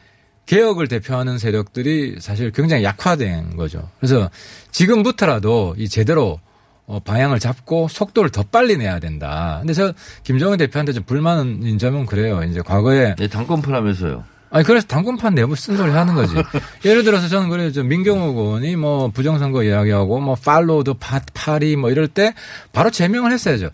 개혁을 0.46 0.88
대표하는 0.88 1.38
세력들이 1.38 2.18
사실 2.20 2.52
굉장히 2.52 2.84
약화된 2.84 3.56
거죠. 3.56 3.90
그래서 4.00 4.30
지금부터라도 4.72 5.76
이 5.78 5.88
제대로 5.88 6.40
어, 6.86 7.00
방향을 7.00 7.40
잡고 7.40 7.88
속도를 7.88 8.30
더 8.30 8.44
빨리 8.44 8.78
내야 8.78 9.00
된다. 9.00 9.58
근데 9.62 9.74
저 9.74 9.94
김정은 10.24 10.58
대표한테 10.58 10.92
좀 10.92 11.04
불만인 11.04 11.78
점은 11.78 12.06
그래요. 12.06 12.44
이제 12.44 12.62
과거에 12.62 13.16
네, 13.18 13.28
당권파라면서요. 13.28 14.24
아니 14.50 14.66
그래서 14.66 14.86
당권판 14.86 15.34
내부 15.34 15.56
쓴 15.56 15.78
소리 15.78 15.92
하는 15.92 16.14
거지. 16.14 16.36
예를 16.86 17.04
들어서 17.04 17.28
저는 17.28 17.50
그래요. 17.50 17.72
저 17.72 17.82
민경욱 17.84 18.38
의원이 18.38 18.76
뭐 18.76 19.08
부정선거 19.08 19.64
이야기하고 19.64 20.20
뭐 20.20 20.36
팔로우도 20.36 20.96
파, 20.96 21.22
파리 21.34 21.76
뭐 21.78 21.90
이럴 21.90 22.08
때 22.08 22.34
바로 22.74 22.92
제명을 22.92 23.32
했어야죠. 23.32 23.70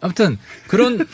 아무튼 0.00 0.36
그런 0.66 1.06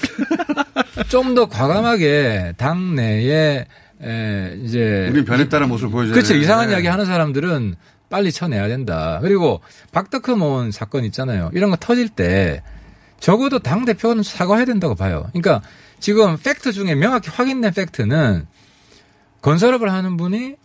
좀 1.08 1.34
더 1.34 1.46
과감하게 1.48 2.54
당 2.56 2.94
내에 2.94 3.66
에 4.04 4.58
이제 4.62 5.08
우리 5.10 5.24
변했다는 5.24 5.68
모습을 5.68 5.90
보여줘야 5.90 6.14
그렇죠. 6.14 6.34
이상한 6.34 6.66
되는데. 6.66 6.74
이야기 6.76 6.88
하는 6.88 7.06
사람들은 7.06 7.74
빨리 8.10 8.30
쳐내야 8.32 8.68
된다. 8.68 9.18
그리고 9.22 9.60
박덕흠 9.92 10.42
의원 10.42 10.70
사건 10.72 11.04
있잖아요. 11.06 11.50
이런 11.54 11.70
거 11.70 11.76
터질 11.76 12.08
때 12.10 12.62
적어도 13.18 13.60
당 13.60 13.84
대표는 13.86 14.22
사과해야 14.22 14.66
된다고 14.66 14.94
봐요. 14.94 15.26
그러니까 15.32 15.62
지금 16.00 16.36
팩트 16.36 16.72
중에 16.72 16.94
명확히 16.94 17.30
확인된 17.30 17.72
팩트는 17.72 18.46
건설업을 19.40 19.90
하는 19.92 20.16
분이 20.16 20.56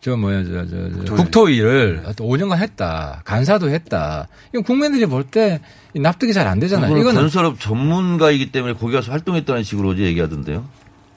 저 0.00 0.16
뭐야 0.18 0.44
저, 0.44 0.50
저, 0.66 0.66
저 0.66 1.14
국토위. 1.14 1.16
국토위를 1.16 2.04
또 2.16 2.24
5년간 2.26 2.58
했다. 2.58 3.22
간사도 3.24 3.70
했다. 3.70 4.28
이건 4.50 4.62
국민들이 4.64 5.06
볼 5.06 5.24
때 5.24 5.60
납득이 5.94 6.34
잘 6.34 6.46
안 6.46 6.60
되잖아요. 6.60 6.94
이거는 6.98 7.14
건설업 7.22 7.58
전문가이기 7.58 8.52
때문에 8.52 8.74
거기 8.74 8.92
가서 8.92 9.12
활동했다는 9.12 9.62
식으로 9.62 9.90
어제 9.90 10.02
얘기하던데요. 10.02 10.68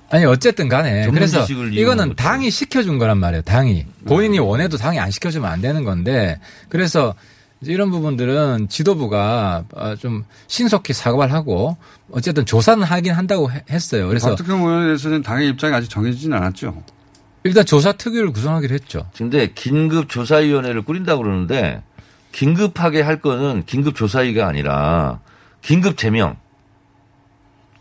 아니 0.10 0.24
어쨌든 0.26 0.70
간에 0.70 1.06
그래서 1.13 1.39
이거는 1.82 2.10
거죠. 2.10 2.15
당이 2.15 2.50
시켜준 2.50 2.98
거란 2.98 3.17
말이에요. 3.17 3.41
당이 3.43 3.86
본인이 4.06 4.39
원해도 4.39 4.78
당이 4.78 5.00
안 5.00 5.12
시켜주면 5.12 5.52
안 5.52 5.62
되는 5.62 5.84
건데 5.84 6.39
그래서 6.70 7.13
이런 7.62 7.89
부분들은 7.91 8.67
지도부가 8.70 9.65
어, 9.74 9.96
좀 9.96 10.24
신속히 10.48 10.93
사과를 10.93 11.34
하고 11.34 11.76
어쨌든 12.12 12.46
조사는 12.46 12.84
하긴 12.84 13.13
한다고 13.13 13.52
해- 13.52 13.63
했어요. 13.70 14.08
그래서 14.08 14.30
박특형 14.36 14.60
의원에 14.62 14.86
대해서는 14.86 15.24
당의 15.24 15.50
입장이 15.50 15.74
아직 15.74 15.89
정해지진 15.89 16.32
않았죠. 16.34 16.82
일단 17.43 17.65
조사 17.65 17.91
특위를 17.93 18.32
구성하기로 18.32 18.74
했죠. 18.76 19.10
근데 19.17 19.52
긴급 19.54 20.08
조사위원회를 20.10 20.84
꾸린다고 20.84 21.24
그러는데 21.24 21.82
긴급하게 22.32 23.02
할 23.02 23.20
거는 23.22 23.63
긴급 23.65 23.96
조사위가 23.96 24.46
아니라 24.48 25.20
긴급 25.62 25.98
제명, 25.98 26.36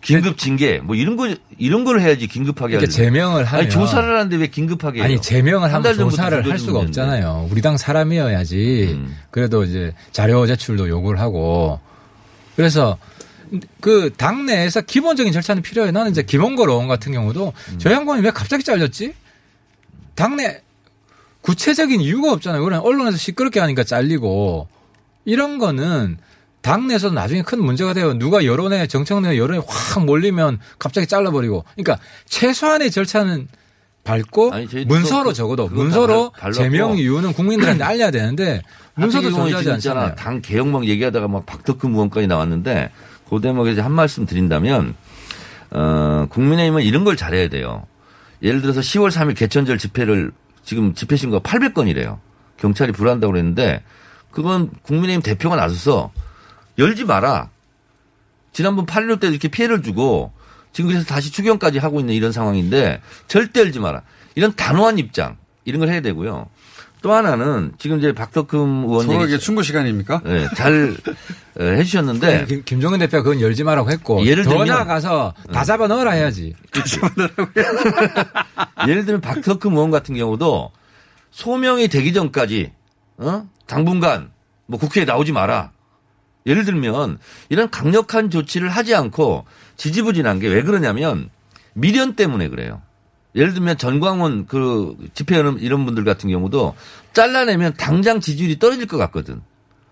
긴급 0.00 0.38
징계 0.38 0.78
뭐 0.78 0.94
이런 0.94 1.16
거 1.16 1.34
이런 1.58 1.84
걸 1.84 2.00
해야지 2.00 2.26
긴급하게 2.28 2.76
그러니까. 2.76 2.92
제명을 2.92 3.44
하면 3.44 3.60
아니 3.60 3.70
조사를 3.70 4.08
하는데 4.08 4.36
왜 4.36 4.46
긴급하게 4.46 4.98
해요? 4.98 5.04
아니 5.04 5.20
제명을 5.20 5.72
한 5.72 5.84
하면 5.84 5.98
조사를 5.98 6.50
할 6.50 6.58
수가. 6.58 6.78
없잖아요. 6.80 7.48
우리 7.50 7.60
당 7.60 7.76
사람이어야지. 7.76 8.90
음. 8.92 9.16
그래도 9.30 9.64
이제 9.64 9.92
자료 10.12 10.46
제출도 10.46 10.88
요구를 10.88 11.20
하고 11.20 11.80
그래서 12.54 12.98
그 13.80 14.12
당내에서 14.16 14.80
기본적인 14.82 15.32
절차는 15.32 15.62
필요해요. 15.62 15.92
나는 15.92 16.10
이제 16.10 16.24
의원 16.32 16.88
같은 16.88 17.12
경우도 17.12 17.52
음. 17.72 17.78
저 17.78 17.90
양반이 17.90 18.22
왜 18.22 18.30
갑자기 18.30 18.62
잘렸지? 18.64 19.14
당내 20.14 20.62
구체적인 21.42 22.00
이유가 22.00 22.32
없잖아요. 22.32 22.62
그냥 22.64 22.82
언론에서 22.82 23.16
시끄럽게 23.16 23.60
하니까 23.60 23.84
잘리고 23.84 24.68
이런 25.24 25.58
거는 25.58 26.18
당내에서 26.66 27.10
나중에 27.10 27.42
큰 27.42 27.62
문제가 27.64 27.94
돼요. 27.94 28.18
누가 28.18 28.44
여론에 28.44 28.88
정청래 28.88 29.38
여론에 29.38 29.60
확 29.66 30.04
몰리면 30.04 30.58
갑자기 30.80 31.06
잘라버리고. 31.06 31.64
그러니까 31.76 31.98
최소한의 32.26 32.90
절차는 32.90 33.46
밟고 34.02 34.52
아니, 34.52 34.66
문서로 34.84 35.28
그- 35.30 35.34
적어도 35.34 35.68
문서로 35.68 36.32
발-. 36.36 36.52
제명 36.52 36.96
이유는 36.98 37.32
국민들한테 37.34 37.82
알려야 37.84 38.10
되는데 38.10 38.62
문서도 38.94 39.30
존재하지. 39.30 39.70
않잖아요. 39.70 40.14
당 40.16 40.40
개혁 40.42 40.66
막 40.68 40.84
얘기하다가 40.86 41.28
막 41.28 41.46
박덕흠 41.46 41.92
의원까지 41.94 42.26
나왔는데 42.26 42.90
그 43.30 43.40
대목에서 43.40 43.82
한 43.82 43.92
말씀 43.92 44.26
드린다면 44.26 44.94
어, 45.70 46.26
국민의힘은 46.30 46.82
이런 46.82 47.04
걸 47.04 47.16
잘해야 47.16 47.48
돼요. 47.48 47.86
예를 48.42 48.60
들어서 48.60 48.80
10월 48.80 49.10
3일 49.10 49.36
개천절 49.36 49.78
집회를 49.78 50.32
지금 50.64 50.94
집회 50.94 51.16
신고가 51.16 51.48
800건이래요. 51.48 52.18
경찰이 52.58 52.92
불한다고 52.92 53.32
그랬는데 53.32 53.82
그건 54.30 54.70
국민의힘 54.82 55.22
대표가 55.22 55.56
나서서 55.56 56.10
열지 56.78 57.04
마라. 57.04 57.50
지난번 58.52 58.86
8.15때 58.86 59.30
이렇게 59.30 59.48
피해를 59.48 59.82
주고 59.82 60.32
지금 60.72 60.90
그래서 60.90 61.06
다시 61.06 61.30
추경까지 61.32 61.78
하고 61.78 62.00
있는 62.00 62.14
이런 62.14 62.32
상황인데 62.32 63.00
절대 63.28 63.60
열지 63.60 63.80
마라. 63.80 64.02
이런 64.34 64.54
단호한 64.54 64.98
입장 64.98 65.36
이런 65.64 65.80
걸 65.80 65.88
해야 65.88 66.00
되고요. 66.00 66.48
또 67.02 67.12
하나는 67.12 67.72
지금 67.78 67.98
이제 67.98 68.12
박덕흠 68.12 68.84
의원 68.88 69.06
서로에게 69.06 69.34
얘기 69.34 69.42
충고 69.42 69.62
시간입니까? 69.62 70.22
네, 70.24 70.48
잘 70.56 70.96
어, 71.60 71.62
해주셨는데 71.62 72.46
김- 72.46 72.64
김종인 72.64 72.98
대표가 73.00 73.22
그건 73.22 73.40
열지 73.40 73.64
마라고 73.64 73.90
했고 73.90 74.24
예를 74.26 74.44
더 74.44 74.50
들면- 74.50 74.66
나아가서 74.66 75.34
다 75.52 75.64
잡아 75.64 75.86
넣어라 75.86 76.12
해야지. 76.12 76.54
예를 78.88 79.04
들면 79.04 79.20
박덕흠 79.20 79.72
의원 79.74 79.90
같은 79.90 80.14
경우도 80.16 80.72
소명이 81.30 81.88
되기 81.88 82.12
전까지 82.12 82.72
어? 83.18 83.46
당분간 83.66 84.30
뭐 84.66 84.78
국회에 84.78 85.04
나오지 85.04 85.32
마라. 85.32 85.70
예를 86.46 86.64
들면 86.64 87.18
이런 87.48 87.70
강력한 87.70 88.30
조치를 88.30 88.68
하지 88.68 88.94
않고 88.94 89.44
지지부진한 89.76 90.38
게 90.40 90.48
왜 90.48 90.62
그러냐면 90.62 91.28
미련 91.74 92.14
때문에 92.14 92.48
그래요. 92.48 92.80
예를 93.34 93.52
들면 93.52 93.76
전광훈 93.76 94.46
그 94.46 94.96
집회 95.12 95.38
이런- 95.38 95.58
이런 95.58 95.84
분들 95.84 96.04
같은 96.04 96.30
경우도 96.30 96.74
잘라내면 97.12 97.74
당장 97.74 98.20
지지율이 98.20 98.58
떨어질 98.58 98.86
것 98.86 98.96
같거든. 98.96 99.42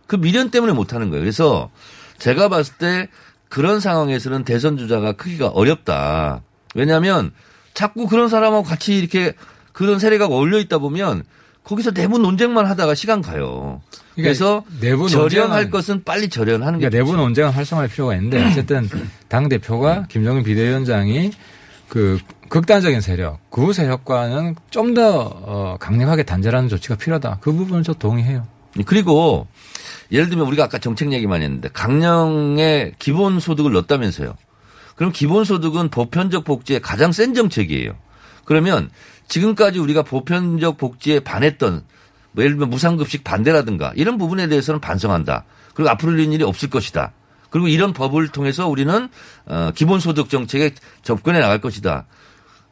그 0.07 0.17
미련 0.17 0.51
때문에 0.51 0.73
못하는 0.73 1.11
거예요. 1.11 1.23
그래서 1.23 1.71
제가 2.19 2.49
봤을 2.49 2.75
때 2.79 3.09
그런 3.49 3.81
상황에서는 3.81 4.45
대선 4.45 4.77
주자가 4.79 5.13
크기가 5.13 5.49
어렵다. 5.49 6.43
왜냐하면 6.75 7.33
자꾸 7.75 8.07
그런 8.07 8.29
사람하고 8.29 8.63
같이 8.65 8.97
이렇게 8.97 9.35
그런 9.73 9.99
세력가 9.99 10.27
어울려 10.27 10.59
있다 10.59 10.79
보면 10.79 11.25
거기서 11.65 11.93
내부 11.93 12.19
논쟁만 12.19 12.67
하다가 12.67 12.95
시간 12.95 13.23
가요. 13.23 13.81
그래서 14.15 14.65
내부 14.81 15.09
절연할 15.09 15.67
논쟁은- 15.67 15.71
것은 15.71 16.05
빨리 16.05 16.29
절연하는 16.29 16.79
게 16.79 16.89
그러니까 16.89 17.11
내부. 17.11 17.17
논쟁을 17.17 17.51
활성화할 17.57 17.89
필요가 17.89 18.15
있는데 18.15 18.45
어쨌든 18.47 18.89
당 19.29 19.49
대표가 19.49 20.07
김정은 20.09 20.43
비대위원장이 20.45 21.33
그 21.89 22.19
극단적인 22.51 23.01
세력, 23.01 23.39
그 23.51 23.73
세력과는 23.73 24.57
좀더 24.71 25.21
어, 25.45 25.77
강력하게 25.81 26.23
단절하는 26.23 26.69
조치가 26.69 26.97
필요하다. 26.97 27.39
그 27.41 27.53
부분은 27.53 27.83
저 27.83 27.95
동의해요. 27.95 28.47
그리고 28.87 29.47
예를 30.13 30.29
들면 30.29 30.47
우리가 30.47 30.65
아까 30.65 30.79
정책 30.79 31.13
얘기 31.13 31.27
많이 31.27 31.45
했는데 31.45 31.69
강령에 31.73 32.93
기본소득을 32.99 33.73
넣었다면서요. 33.73 34.35
그럼 34.97 35.13
기본소득은 35.13 35.89
보편적 35.89 36.45
복지의 36.45 36.81
가장 36.81 37.11
센 37.13 37.35
정책이에요. 37.35 37.93
그러면 38.45 38.91
지금까지 39.29 39.79
우리가 39.79 40.03
보편적 40.03 40.77
복지에 40.79 41.21
반했던 41.21 41.83
뭐 42.33 42.45
예를 42.45 42.57
들면 42.57 42.71
무상급식 42.71 43.25
반대라든가 43.25 43.93
이런 43.97 44.19
부분에 44.19 44.49
대해서는 44.49 44.81
반성한다. 44.81 45.45
그리고 45.75 45.91
앞으로 45.91 46.13
이런 46.13 46.33
일이 46.33 46.45
없을 46.45 46.71
것이다. 46.71 47.13
그리고 47.51 47.69
이런 47.69 47.93
법을 47.93 48.29
통해서 48.29 48.69
우리는 48.69 49.09
어, 49.47 49.71
기본소득 49.75 50.29
정책에 50.29 50.75
접근해 51.03 51.39
나갈 51.39 51.61
것이다. 51.61 52.07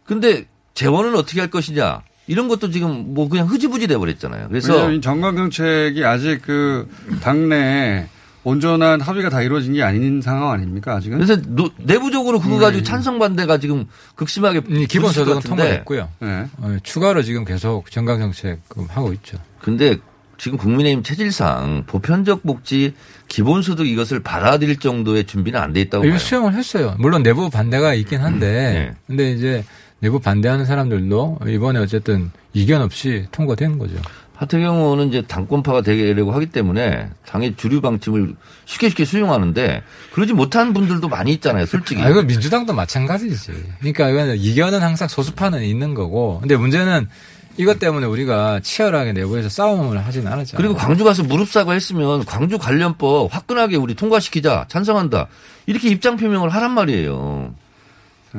근데 0.04 0.46
재원은 0.74 1.14
어떻게 1.14 1.40
할 1.40 1.50
것이냐. 1.50 2.02
이런 2.26 2.48
것도 2.48 2.70
지금 2.70 3.14
뭐 3.14 3.28
그냥 3.28 3.48
흐지부지 3.48 3.88
돼 3.88 3.96
버렸잖아요. 3.96 4.48
그래서 4.48 4.72
왜냐하면 4.72 4.96
이 4.96 5.00
정강 5.00 5.36
정책이 5.36 6.04
아직 6.04 6.40
그 6.42 6.88
당내에 7.20 8.08
온전한 8.44 9.00
합의가 9.00 9.28
다 9.28 9.40
이루어진 9.42 9.72
게 9.74 9.82
아닌 9.82 10.20
상황 10.20 10.50
아닙니까 10.50 10.96
아직은? 10.96 11.18
그래서 11.18 11.36
노- 11.46 11.70
내부적으로 11.78 12.40
그거 12.40 12.58
가지고 12.58 12.82
찬성 12.82 13.18
반대가 13.18 13.58
지금 13.58 13.86
극심하게 14.16 14.62
음, 14.68 14.86
기본소득은 14.88 15.40
통과됐고요. 15.42 16.08
네. 16.20 16.46
어, 16.58 16.76
추가로 16.82 17.22
지금 17.22 17.44
계속 17.44 17.90
정강 17.90 18.18
정책 18.18 18.60
하고 18.88 19.12
있죠. 19.12 19.38
근데 19.60 19.96
지금 20.38 20.58
국민의힘 20.58 21.04
체질상 21.04 21.84
보편적 21.86 22.42
복지 22.42 22.94
기본소득 23.28 23.86
이것을 23.86 24.20
받아들일 24.24 24.80
정도의 24.80 25.24
준비는 25.24 25.60
안 25.60 25.72
돼 25.72 25.82
있다고 25.82 26.02
봐요. 26.02 26.18
수용을 26.18 26.54
했어요. 26.54 26.96
물론 26.98 27.22
내부 27.22 27.48
반대가 27.48 27.94
있긴 27.94 28.20
한데, 28.22 28.46
네. 28.50 28.94
근데 29.06 29.30
이제 29.30 29.64
내부 30.00 30.18
반대하는 30.18 30.64
사람들도 30.66 31.38
이번에 31.46 31.78
어쨌든 31.78 32.32
이견 32.54 32.82
없이 32.82 33.26
통과된 33.30 33.78
거죠. 33.78 33.94
하태경 34.42 34.76
의원은 34.76 35.08
이제 35.08 35.22
당권파가 35.22 35.82
되려고 35.82 36.32
하기 36.32 36.46
때문에 36.46 37.08
당의 37.26 37.54
주류 37.56 37.80
방침을 37.80 38.34
쉽게 38.64 38.88
쉽게 38.88 39.04
수용하는데 39.04 39.82
그러지 40.12 40.32
못한 40.32 40.72
분들도 40.72 41.08
많이 41.08 41.32
있잖아요, 41.34 41.64
솔직히. 41.66 42.02
아, 42.02 42.08
이거 42.08 42.22
민주당도 42.22 42.72
마찬가지지. 42.72 43.52
그러니까 43.78 44.08
이거는 44.08 44.36
이견은 44.38 44.80
항상 44.82 45.06
소수파는 45.06 45.62
있는 45.62 45.94
거고. 45.94 46.40
근데 46.40 46.56
문제는 46.56 47.08
이것 47.56 47.78
때문에 47.78 48.06
우리가 48.06 48.58
치열하게 48.60 49.12
내부에서 49.12 49.48
싸움을 49.48 50.04
하진 50.04 50.26
않았잖아요. 50.26 50.56
그리고 50.56 50.74
광주 50.74 51.04
가서 51.04 51.22
무릎 51.22 51.48
사과 51.48 51.74
했으면 51.74 52.24
광주 52.24 52.58
관련법 52.58 53.32
화끈하게 53.32 53.76
우리 53.76 53.94
통과시키자 53.94 54.66
찬성한다 54.68 55.28
이렇게 55.66 55.88
입장 55.88 56.16
표명을 56.16 56.48
하란 56.48 56.72
말이에요. 56.72 57.54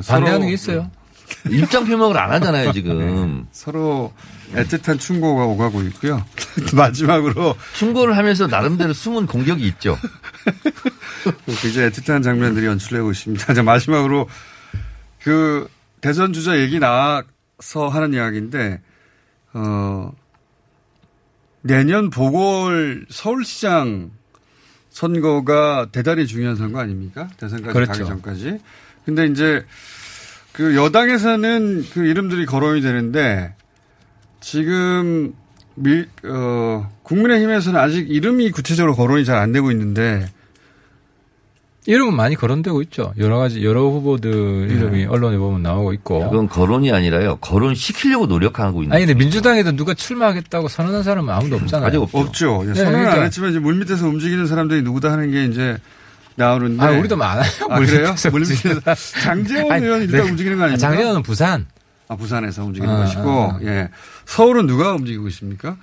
반대하는 0.05 0.47
게 0.47 0.53
있어요. 0.53 0.89
입장 1.49 1.85
표명을 1.85 2.17
안 2.17 2.31
하잖아요 2.31 2.71
지금. 2.73 3.47
서로 3.51 4.13
애틋한 4.53 4.99
충고가 4.99 5.45
오가고 5.45 5.81
있고요. 5.83 6.23
마지막으로 6.75 7.55
충고를 7.75 8.17
하면서 8.17 8.47
나름대로 8.47 8.93
숨은 8.93 9.25
공격이 9.25 9.65
있죠. 9.67 9.97
굉장히 11.61 11.89
애틋한 11.89 12.23
장면들이 12.23 12.65
연출되고 12.65 13.11
있습니다. 13.11 13.53
자, 13.53 13.63
마지막으로 13.63 14.27
그 15.21 15.67
대선 16.01 16.33
주자 16.33 16.59
얘기 16.59 16.79
나와서 16.79 17.87
하는 17.89 18.13
이야기인데 18.13 18.81
어 19.53 20.11
내년 21.61 22.09
보궐 22.09 23.05
서울시장 23.09 24.11
선거가 24.89 25.87
대단히 25.91 26.27
중요한 26.27 26.55
선거 26.55 26.79
아닙니까? 26.79 27.27
대선까지 27.37 27.73
그렇죠. 27.73 27.91
가기 27.91 28.05
전까지. 28.05 28.59
근데 29.05 29.25
이제 29.27 29.65
그 30.53 30.75
여당에서는 30.75 31.85
그 31.93 32.05
이름들이 32.05 32.45
거론이 32.45 32.81
되는데 32.81 33.53
지금 34.39 35.33
미, 35.75 36.05
어, 36.25 36.89
국민의힘에서는 37.03 37.79
아직 37.79 38.09
이름이 38.09 38.51
구체적으로 38.51 38.95
거론이 38.95 39.25
잘 39.25 39.37
안 39.37 39.51
되고 39.51 39.71
있는데 39.71 40.27
이름은 41.85 42.15
많이 42.15 42.35
거론되고 42.35 42.81
있죠. 42.83 43.13
여러 43.17 43.37
가지 43.39 43.65
여러 43.65 43.81
후보들 43.89 44.31
이름이 44.71 45.05
언론에 45.05 45.37
보면 45.37 45.63
나오고 45.63 45.91
있고. 45.93 46.29
그건 46.29 46.47
거론이 46.47 46.93
아니라요. 46.93 47.37
거론 47.41 47.75
시키려고 47.75 48.25
노력하고 48.27 48.83
있는. 48.83 48.95
아니 48.95 49.05
근데 49.05 49.17
민주당에도 49.19 49.73
누가 49.75 49.93
출마하겠다고 49.93 50.69
선언한 50.69 51.03
사람은 51.03 51.33
아무도 51.33 51.57
없잖아요. 51.57 51.87
아직 51.87 51.97
없죠. 51.97 52.19
없죠. 52.19 52.61
예, 52.63 52.67
네, 52.69 52.73
선언은 52.75 52.99
그러니까. 52.99 53.13
안 53.19 53.23
했지만 53.25 53.49
이제 53.49 53.59
물밑에서 53.59 54.07
움직이는 54.07 54.45
사람들이 54.47 54.81
누구다 54.83 55.11
하는 55.11 55.31
게 55.31 55.43
이제 55.45 55.77
나오는데. 56.35 56.83
아, 56.83 56.91
우리도 56.91 57.15
많아요. 57.15 57.49
아, 57.69 57.79
그래요? 57.79 58.15
물밑에서. 58.31 58.81
장재원 59.23 59.71
아니, 59.71 59.85
의원 59.85 60.01
일단 60.01 60.23
네. 60.23 60.29
움직이는 60.29 60.57
거 60.57 60.63
아닙니까? 60.63 60.87
장재원은 60.89 61.23
부산. 61.23 61.65
아, 62.07 62.15
부산에서 62.15 62.63
움직이는 62.65 62.93
아, 62.93 62.99
것이고, 63.03 63.29
아, 63.29 63.55
아. 63.55 63.59
예. 63.63 63.89
서울은 64.25 64.67
누가 64.67 64.91
움직이고 64.93 65.27
있습니까? 65.29 65.77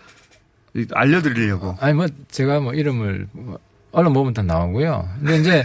이- 0.75 0.87
알려드리려고. 0.93 1.77
아니 1.81 1.95
뭐 1.95 2.07
제가 2.31 2.61
뭐 2.61 2.75
이름을 2.75 3.27
뭐 3.33 3.59
언론 3.93 4.13
보면 4.13 4.35
다 4.35 4.43
나오고요. 4.43 5.09
근데 5.19 5.39
이제 5.39 5.65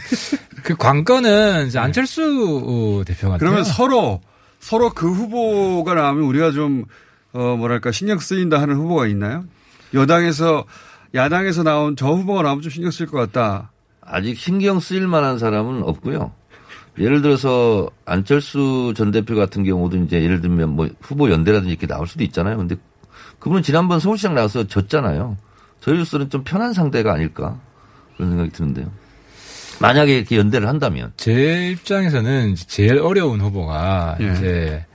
그 0.64 0.76
관건은 0.76 1.68
이제 1.68 1.78
안철수 1.78 3.04
대표 3.06 3.28
같아요. 3.30 3.38
그러면 3.38 3.64
서로, 3.64 4.22
서로 4.60 4.90
그 4.92 5.12
후보가 5.12 5.94
나오면 5.94 6.24
우리가 6.24 6.52
좀, 6.52 6.86
어, 7.34 7.56
뭐랄까, 7.56 7.92
신경 7.92 8.18
쓰인다 8.18 8.60
하는 8.60 8.76
후보가 8.78 9.06
있나요? 9.08 9.44
여당에서, 9.94 10.66
야당에서 11.14 11.62
나온 11.62 11.96
저 11.96 12.08
후보가 12.08 12.42
나오면 12.42 12.64
좀 12.64 12.72
신경 12.72 12.90
쓸 12.90 13.06
것 13.06 13.18
같다. 13.32 13.72
아직 14.06 14.38
신경 14.38 14.80
쓰일 14.80 15.08
만한 15.08 15.40
사람은 15.40 15.84
없고요. 15.84 16.32
예를 16.98 17.22
들어서 17.22 17.90
안철수 18.06 18.94
전 18.96 19.12
대표 19.12 19.36
같은 19.36 19.64
경우도 19.64 19.98
이제 19.98 20.22
예를 20.22 20.42
들면 20.42 20.70
뭐 20.70 20.88
후보 21.02 21.30
연대라든지 21.30 21.72
이렇게 21.72 21.88
나올 21.88 22.08
수도 22.08 22.24
있잖아요. 22.24 22.58
근데 22.58 22.76
그분은 23.40 23.64
지난번 23.64 24.00
서울시장 24.00 24.34
나와서 24.34 24.66
졌잖아요. 24.68 25.38
저희로서는 25.82 26.30
좀 26.30 26.44
편한 26.44 26.74
상대가 26.74 27.14
아닐까 27.14 27.60
그런 28.16 28.32
생각이 28.32 28.52
드는데요. 28.52 28.90
만약에 29.80 30.18
이렇게 30.18 30.38
연대를 30.38 30.70
한다면 30.70 31.12
제 31.18 31.72
입장에서는 31.72 32.56
제일 32.56 33.00
어려운 33.00 33.42
후보가 33.42 34.18
예. 34.22 34.32
이제 34.32 34.86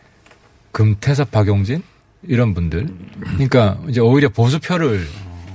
금태섭 0.73 1.31
박용진 1.31 1.83
이런 2.23 2.55
분들. 2.55 2.89
그러니까 3.21 3.79
이제 3.89 4.01
오히려 4.01 4.31
보수표를 4.31 5.07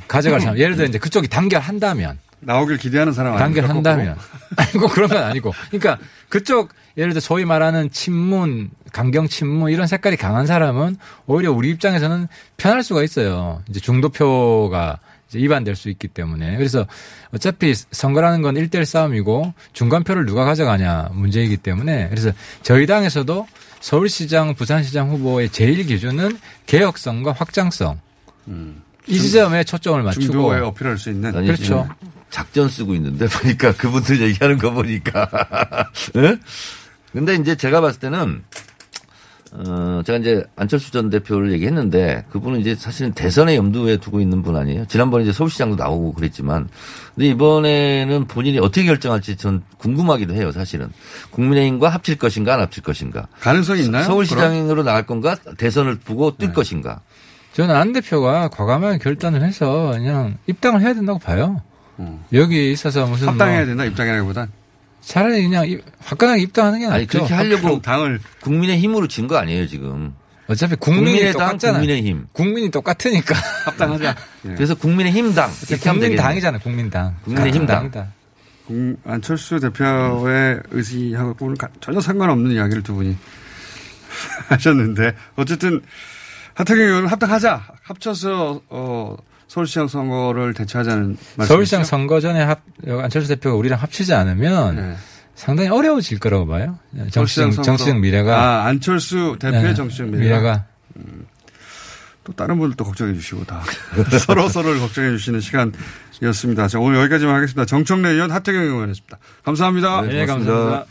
가져갈 0.07 0.41
사람. 0.41 0.59
예를 0.59 0.75
들어 0.75 0.87
이제 0.87 0.99
그쪽이 0.99 1.27
단결한다면 1.27 2.19
나오길 2.45 2.77
기대하는 2.77 3.13
사람? 3.13 3.37
단결한다면 3.37 4.15
아니고 4.55 4.87
그런 4.87 5.09
건 5.09 5.23
아니고. 5.23 5.53
그러니까 5.69 5.97
그쪽 6.29 6.73
예를 6.97 7.11
들어 7.11 7.19
소위 7.19 7.43
말하는 7.45 7.89
친문, 7.91 8.69
강경 8.93 9.27
친문 9.27 9.71
이런 9.71 9.87
색깔이 9.87 10.15
강한 10.15 10.45
사람은 10.45 10.97
오히려 11.25 11.51
우리 11.51 11.69
입장에서는 11.71 12.27
편할 12.57 12.83
수가 12.83 13.03
있어요. 13.03 13.61
이제 13.69 13.79
중도표가 13.79 14.99
이제 15.27 15.39
이반될 15.39 15.75
수 15.75 15.89
있기 15.89 16.07
때문에. 16.07 16.55
그래서 16.57 16.85
어차피 17.33 17.73
선거라는 17.73 18.41
건 18.41 18.55
1대1 18.55 18.85
싸움이고 18.85 19.53
중간표를 19.73 20.25
누가 20.25 20.45
가져가냐 20.45 21.09
문제이기 21.13 21.57
때문에 21.57 22.07
그래서 22.09 22.31
저희 22.61 22.85
당에서도 22.85 23.47
서울시장, 23.81 24.55
부산시장 24.55 25.09
후보의 25.09 25.49
제일 25.49 25.85
기준은 25.85 26.37
개혁성과 26.65 27.33
확장성. 27.33 27.99
이 29.07 29.19
지점에 29.19 29.63
초점을 29.63 30.01
맞추고 30.01 30.25
중도에 30.25 30.59
어필할 30.61 30.97
수 30.97 31.09
있는. 31.09 31.31
그렇죠. 31.31 31.63
지금 31.63 31.83
작전 32.29 32.67
쓰고 32.69 32.93
있는데 32.95 33.27
보니까 33.27 33.73
그분들 33.77 34.21
얘기하는 34.21 34.57
거 34.57 34.71
보니까. 34.71 35.29
예? 36.17 36.37
근데 37.13 37.35
이제 37.35 37.55
제가 37.55 37.79
봤을 37.81 37.99
때는 37.99 38.43
어, 39.57 40.01
제가 40.05 40.19
이제 40.19 40.43
안철수 40.57 40.91
전 40.91 41.09
대표를 41.09 41.53
얘기했는데 41.53 42.25
그분은 42.29 42.59
이제 42.59 42.75
사실은 42.75 43.13
대선에 43.13 43.55
염두에 43.55 43.97
두고 43.97 44.19
있는 44.19 44.43
분 44.43 44.57
아니에요. 44.57 44.85
지난번에 44.87 45.23
이제 45.23 45.31
서울시장도 45.31 45.77
나오고 45.77 46.13
그랬지만 46.13 46.67
근데 47.13 47.27
이번에는 47.29 48.25
본인이 48.25 48.59
어떻게 48.59 48.83
결정할지 48.83 49.37
전 49.37 49.63
궁금하기도 49.77 50.33
해요. 50.33 50.51
사실은 50.51 50.89
국민의힘과 51.31 51.87
합칠 51.87 52.17
것인가 52.17 52.55
안 52.55 52.59
합칠 52.59 52.83
것인가. 52.83 53.27
가능성이 53.39 53.83
있나요? 53.83 54.03
서울시장으로 54.03 54.83
나갈 54.83 55.05
건가 55.05 55.37
대선을 55.57 55.99
보고 55.99 56.35
네. 56.37 56.47
뛸 56.47 56.53
것인가. 56.53 57.01
저는 57.53 57.73
안 57.73 57.93
대표가 57.93 58.49
과감하게 58.49 58.97
결단을 58.97 59.41
해서 59.41 59.91
그냥 59.93 60.37
입당을 60.47 60.81
해야 60.81 60.93
된다고 60.93 61.19
봐요. 61.19 61.61
여기 62.33 62.71
있어서 62.71 63.05
무슨 63.05 63.27
합당해야 63.29 63.59
뭐 63.59 63.65
된다, 63.67 63.85
입당이라기보단. 63.85 64.51
차라리 65.01 65.43
그냥 65.43 65.67
입- 65.67 65.83
화끈하게 65.99 66.41
입당하는 66.41 66.79
게 66.79 66.85
낫죠. 66.85 66.95
아니 66.95 67.07
그렇게 67.07 67.33
하려고 67.33 67.81
당을 67.81 68.19
국민의 68.41 68.79
힘으로 68.79 69.07
진 69.07 69.27
거 69.27 69.37
아니에요 69.37 69.67
지금. 69.67 70.13
어차피 70.47 70.75
국민이 70.75 71.31
똑같잖아요. 71.31 71.79
국민의힘. 71.79 72.27
국민이 72.33 72.69
똑같으니까. 72.71 73.35
합당하자. 73.65 74.15
예. 74.49 74.53
그래서 74.55 74.75
국민의힘당. 74.75 75.49
국민당이잖아요. 75.81 76.59
국민당. 76.61 77.15
국민의힘 77.23 77.65
같은 77.65 77.91
당이다. 77.91 78.13
국- 78.67 78.99
안철수 79.05 79.59
대표의 79.59 80.59
의지하고는 80.71 81.55
가- 81.57 81.69
전혀 81.81 81.99
상관없는 82.01 82.51
이야기를 82.51 82.81
두 82.83 82.93
분이 82.95 83.15
하셨는데 84.49 85.13
어쨌든 85.35 85.81
하태경 86.55 86.83
의원은 86.83 87.07
합당하자 87.09 87.63
합쳐서 87.83 88.61
어, 88.69 89.15
서울시장 89.55 89.87
선거를 89.87 90.53
대처하자는 90.53 91.17
말씀이죠. 91.37 91.45
서울시장 91.45 91.83
선거 91.85 92.19
전에 92.19 92.41
합, 92.43 92.59
안철수 92.85 93.29
대표가 93.29 93.55
우리랑 93.55 93.79
합치지 93.79 94.13
않으면 94.13 94.75
네. 94.75 94.95
상당히 95.33 95.69
어려워질 95.69 96.19
거라고 96.19 96.45
봐요. 96.45 96.77
서울시장 97.09 97.51
정치적, 97.51 97.53
선거. 97.53 97.63
정치적 97.63 97.99
미래가. 97.99 98.37
아 98.37 98.65
안철수 98.65 99.37
대표의 99.39 99.63
네, 99.63 99.73
정치적 99.73 100.09
미래가, 100.09 100.65
또 102.25 102.33
다른 102.33 102.59
분들도 102.59 102.83
걱정해 102.83 103.13
주시고 103.13 103.45
다 103.45 103.61
서로 104.19 104.49
서로를 104.49 104.79
걱정해 104.81 105.11
주시는 105.11 105.39
시간이었습니다. 105.39 106.67
자 106.67 106.79
오늘 106.79 106.99
여기까지만 106.99 107.35
하겠습니다. 107.35 107.65
정청래 107.65 108.09
의원 108.09 108.31
하태경 108.31 108.61
의원이었습니다. 108.61 109.17
감사합니다. 109.45 110.01
네, 110.01 110.25
감사합니다. 110.25 110.85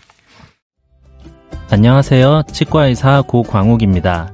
안녕하세요. 1.70 2.44
치과의사 2.50 3.24
고광욱입니다. 3.28 4.33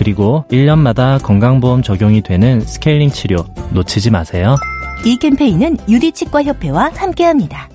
그리고 0.00 0.46
1년마다 0.50 1.22
건강보험 1.22 1.82
적용이 1.82 2.22
되는 2.22 2.62
스케일링 2.62 3.10
치료 3.10 3.44
놓치지 3.72 4.10
마세요. 4.10 4.56
이 5.04 5.18
캠페인은 5.18 5.76
유디치과협회와 5.90 6.92
함께합니다. 6.96 7.68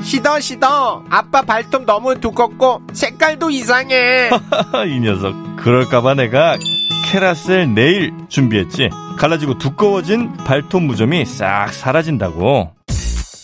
시더 0.00 0.38
시더. 0.38 1.02
아빠 1.10 1.42
발톱 1.42 1.86
너무 1.86 2.20
두껍고 2.20 2.82
색깔도 2.92 3.50
이상해. 3.50 4.30
이 4.86 5.00
녀석. 5.00 5.34
그럴까봐 5.56 6.14
내가 6.14 6.56
케라셀 7.06 7.74
네일 7.74 8.12
준비했지. 8.28 8.88
갈라지고 9.18 9.58
두꺼워진 9.58 10.32
발톱 10.44 10.84
무좀이 10.84 11.24
싹 11.24 11.72
사라진다고. 11.72 12.70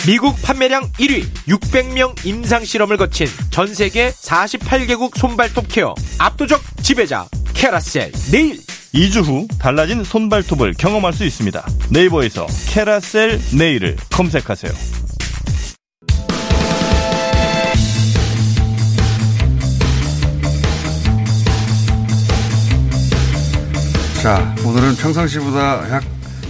미국 0.06 0.40
판매량 0.44 0.84
1위 1.00 1.24
600명 1.48 2.24
임상 2.24 2.64
실험을 2.64 2.98
거친 2.98 3.26
전 3.50 3.66
세계 3.66 4.10
48개국 4.10 5.16
손발톱 5.16 5.66
케어. 5.68 5.96
압도적 6.20 6.60
지배자 6.80 7.26
캐라셀 7.54 8.12
네일 8.30 8.60
2주 8.94 9.24
후 9.24 9.48
달라진 9.58 10.04
손발톱을 10.04 10.74
경험할 10.74 11.12
수 11.12 11.24
있습니다. 11.24 11.66
네이버에서 11.90 12.46
캐라셀 12.68 13.40
네일을 13.56 13.96
검색하세요. 14.10 14.72
자, 24.22 24.54
오늘은 24.64 24.96
평상시보다 24.96 25.90
약 25.90 26.02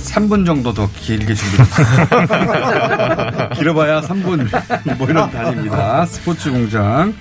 3분 0.05 0.47
정도 0.47 0.73
더 0.73 0.89
길게 0.93 1.35
준비했습니다. 1.35 3.49
길어봐야 3.59 4.01
3분. 4.03 4.97
뭐 4.99 5.09
이런 5.09 5.29
단입니다. 5.31 6.07
스포츠 6.07 6.51
공장. 6.53 7.13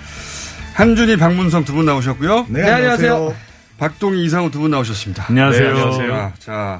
한준희, 0.76 1.18
박문성 1.18 1.66
두 1.66 1.74
분 1.74 1.86
나오셨고요. 1.86 2.46
네, 2.50 2.70
안녕하세요. 2.70 3.34
박동희, 3.78 4.24
이상우 4.26 4.52
두 4.52 4.60
분 4.62 4.72
나오셨습니다. 4.72 5.26
안녕하세요. 5.30 5.64
네, 5.64 5.70
안녕하세요. 5.82 6.14
아, 6.16 6.32
자, 6.40 6.80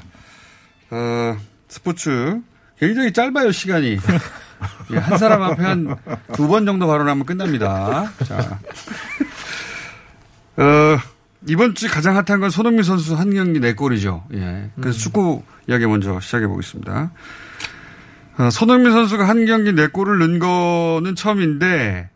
어, 0.90 1.36
스포츠. 1.68 2.40
굉장히 2.78 3.12
짧아요, 3.12 3.52
시간이. 3.52 3.98
예, 4.92 4.96
한 4.98 5.18
사람 5.18 5.42
앞에 5.42 5.62
한 5.62 5.96
두 6.32 6.48
번 6.48 6.64
정도 6.66 6.86
발언하면 6.86 7.26
끝납니다. 7.26 8.10
자. 8.24 8.58
어, 10.56 10.98
이번 11.48 11.74
주 11.74 11.88
가장 11.90 12.16
핫한 12.16 12.40
건 12.40 12.50
손흥민 12.50 12.82
선수 12.84 13.14
한 13.16 13.34
경기 13.34 13.60
네 13.60 13.74
골이죠. 13.74 14.24
예. 14.34 14.70
그래서 14.80 14.98
축구 14.98 15.42
이야기 15.68 15.86
먼저 15.86 16.18
시작해 16.20 16.46
보겠습니다. 16.46 17.10
어, 18.38 18.50
손흥민 18.50 18.92
선수가 18.92 19.28
한 19.28 19.44
경기 19.46 19.72
네 19.72 19.86
골을 19.88 20.18
넣은 20.20 20.38
거는 20.38 21.14
처음인데 21.16 22.08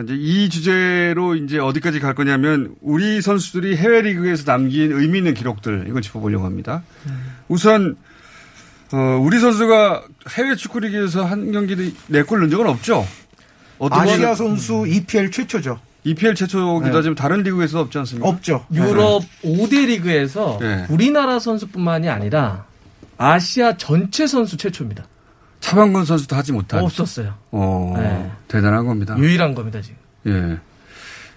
이제 0.00 0.14
이 0.16 0.48
주제로 0.48 1.34
이제 1.34 1.58
어디까지 1.58 2.00
갈 2.00 2.14
거냐면 2.14 2.74
우리 2.80 3.20
선수들이 3.20 3.76
해외 3.76 4.00
리그에서 4.00 4.44
남긴 4.44 4.92
의미 4.92 5.18
있는 5.18 5.34
기록들 5.34 5.84
이걸 5.88 6.00
짚어보려고 6.00 6.46
합니다. 6.46 6.82
우선 7.48 7.96
어, 8.92 9.18
우리 9.22 9.38
선수가 9.38 10.04
해외 10.30 10.54
축구 10.54 10.80
리그에서 10.80 11.24
한 11.24 11.52
경기 11.52 11.94
네골 12.08 12.40
넣은 12.40 12.50
적은 12.50 12.66
없죠. 12.66 13.06
아시아 13.90 14.34
선수 14.34 14.86
EPL 14.86 15.30
최초죠. 15.30 15.78
EPL 16.04 16.34
최초기도 16.34 16.80
네. 16.80 16.90
하지만 16.92 17.14
다른 17.14 17.42
리그에서 17.42 17.80
없지 17.80 17.98
않습니까? 17.98 18.28
없죠. 18.28 18.66
유럽 18.72 19.22
5대 19.44 19.86
리그에서 19.86 20.58
네. 20.60 20.86
우리나라 20.88 21.38
선수뿐만이 21.38 22.08
아니라 22.08 22.64
아시아 23.18 23.76
전체 23.76 24.26
선수 24.26 24.56
최초입니다. 24.56 25.04
차범근 25.62 26.04
선수도 26.04 26.36
하지 26.36 26.52
못한. 26.52 26.82
없었어요. 26.82 27.34
어, 27.52 27.94
네. 27.96 28.30
대단한 28.48 28.84
겁니다. 28.84 29.16
유일한 29.16 29.54
겁니다 29.54 29.80
지금. 29.80 29.96
예. 30.26 30.58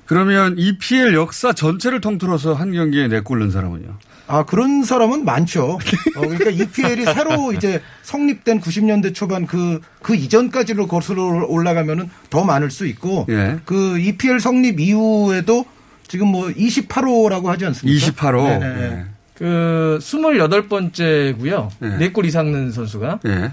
그러면 0.06 0.56
EPL 0.58 1.14
역사 1.14 1.54
전체를 1.54 2.02
통틀어서 2.02 2.54
한 2.54 2.74
경기에 2.74 3.08
네골 3.08 3.40
넣은 3.40 3.52
사람은요? 3.52 3.98
아, 4.28 4.44
그런 4.44 4.84
사람은 4.84 5.24
많죠. 5.24 5.74
어, 5.74 5.80
그러니까 6.20 6.50
EPL이 6.50 7.06
새로 7.06 7.54
이제 7.54 7.82
성립된 8.02 8.60
90년대 8.60 9.14
초반 9.14 9.46
그, 9.46 9.80
그 10.02 10.16
이전까지로 10.16 10.88
거슬러 10.88 11.46
올라가면은 11.48 12.10
더 12.32 12.44
많을 12.44 12.72
수 12.72 12.88
있고, 12.88 13.28
예. 13.30 13.60
그 13.66 14.00
EPL 14.00 14.40
성립 14.40 14.80
이후에도 14.80 15.66
지금 16.08 16.28
뭐 16.28 16.48
28호라고 16.48 17.46
하지 17.46 17.66
않습니까? 17.68 18.08
28호. 18.08 18.60
네네. 18.60 18.82
예. 18.82 19.06
그 19.36 20.00
28번째고요. 20.02 21.70
네. 21.80 21.98
네골 21.98 22.26
이상 22.26 22.52
넣은 22.52 22.72
선수가 22.72 23.20
예. 23.28 23.52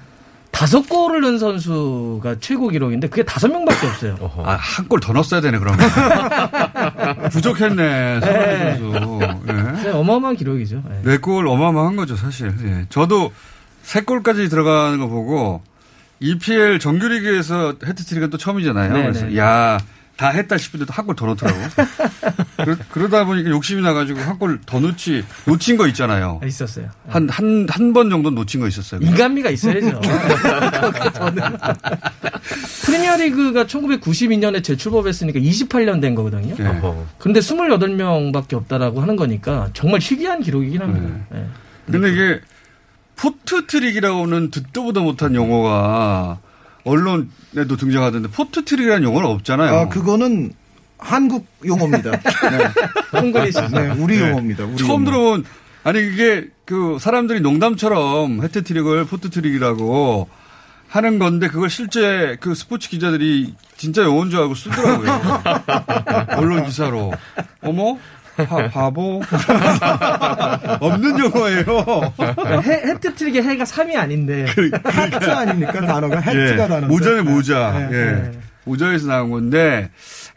다섯 0.53 0.87
골을 0.89 1.23
넣은 1.23 1.39
선수가 1.39 2.37
최고 2.41 2.69
기록인데 2.69 3.09
그게 3.09 3.25
다섯 3.25 3.49
명밖에 3.49 3.87
없어요. 3.87 4.17
아, 4.45 4.53
한 4.61 4.87
골 4.87 5.01
더 5.01 5.13
넣었어야 5.13 5.41
되네, 5.41 5.59
그러면. 5.59 5.81
부족했네, 7.33 8.21
손흥민 8.21 8.93
선수. 8.93 9.43
예. 9.49 9.83
네, 9.85 9.91
어마어마한 9.91 10.37
기록이죠. 10.37 10.83
네. 10.89 11.01
네골 11.13 11.49
어마어마한 11.49 11.97
거죠, 11.97 12.15
사실. 12.17 12.53
예. 12.65 12.87
저도 12.91 13.33
세 13.83 14.03
골까지 14.03 14.49
들어가는 14.51 14.99
거 14.99 15.09
보고 15.09 15.63
EPL 16.21 16.79
정규리그에서 16.79 17.75
헤트트릭은 17.85 18.31
또 18.31 18.37
처음이잖아요. 18.39 18.93
네, 18.93 19.03
그래서 19.03 19.27
네. 19.27 19.39
야, 19.39 19.79
다 20.17 20.29
했다 20.29 20.59
싶은데도 20.59 20.93
한골 20.93 21.17
더 21.17 21.27
넣더라고. 21.27 21.59
그러, 22.91 23.09
다 23.09 23.25
보니까 23.25 23.51
욕심이 23.51 23.83
나가지고 23.83 24.21
한 24.21 24.39
골더 24.39 24.81
넣지, 24.81 25.25
놓친 25.47 25.77
거 25.77 25.87
있잖아요. 25.89 26.41
있었어요. 26.45 26.89
한, 27.09 27.29
한, 27.29 27.67
한 27.69 27.93
번 27.93 28.09
정도 28.11 28.31
놓친 28.31 28.61
거 28.61 28.69
있었어요. 28.69 29.01
인간미가 29.03 29.51
있어야죠. 29.51 30.01
프리미어리그가 32.85 33.65
1992년에 33.65 34.63
재출범했으니까 34.65 35.41
28년 35.41 36.01
된 36.01 36.15
거거든요. 36.15 36.55
네. 36.57 36.81
그런데 37.19 37.41
28명밖에 37.41 38.55
없다라고 38.55 39.01
하는 39.03 39.17
거니까 39.17 39.71
정말 39.75 40.01
희귀한 40.01 40.43
기록이긴 40.43 40.81
합니다. 40.83 41.25
네. 41.31 41.47
근데 41.91 42.13
이게 42.13 42.41
포트트릭이라고는 43.17 44.51
듣도 44.51 44.85
보도 44.85 45.03
못한 45.03 45.35
용어가 45.35 46.39
언론에도 46.85 47.77
등장하던데 47.79 48.29
포트트릭이라는 48.31 49.03
용어는 49.05 49.29
없잖아요. 49.29 49.75
아, 49.75 49.89
그거는 49.89 50.53
한국 51.03 51.47
용어입니다. 51.65 52.11
네. 52.21 53.19
콩글리시죠. 53.19 53.69
네, 53.69 53.89
우리 53.99 54.19
네. 54.19 54.29
용어입니다. 54.31 54.65
우리 54.65 54.77
처음 54.79 55.03
용어. 55.03 55.11
들어본 55.11 55.45
아니 55.85 56.01
이게 56.07 56.47
그 56.65 56.99
사람들이 57.01 57.41
농담처럼 57.41 58.43
해트트릭을 58.43 59.05
포트트릭이라고 59.07 60.29
하는 60.89 61.19
건데 61.19 61.49
그걸 61.49 61.71
실제 61.71 62.37
그 62.41 62.55
스포츠 62.55 62.89
기자들이 62.89 63.55
진짜 63.77 64.03
용어인 64.03 64.31
줄 64.31 64.41
알고 64.41 64.55
쓰더라고요. 64.55 65.43
언론 66.37 66.65
기사로. 66.65 67.13
어머? 67.63 67.97
바, 68.37 68.69
바보? 68.69 69.23
없는 70.81 71.19
용어예요. 71.19 72.13
해, 72.65 72.73
해트트릭의 72.91 73.43
해가 73.43 73.65
3이 73.65 73.97
아닌데. 73.97 74.47
hat 74.85 75.31
아닙니까? 75.31 75.73
단어가 75.85 76.19
hat가 76.21 76.65
예, 76.65 76.69
단어. 76.69 76.87
모자네 76.87 77.23
모자. 77.23 77.73
네, 77.73 77.89
예. 77.91 78.05
네. 78.13 78.31
모자에서 78.65 79.07
나온 79.09 79.31
건데 79.31 79.91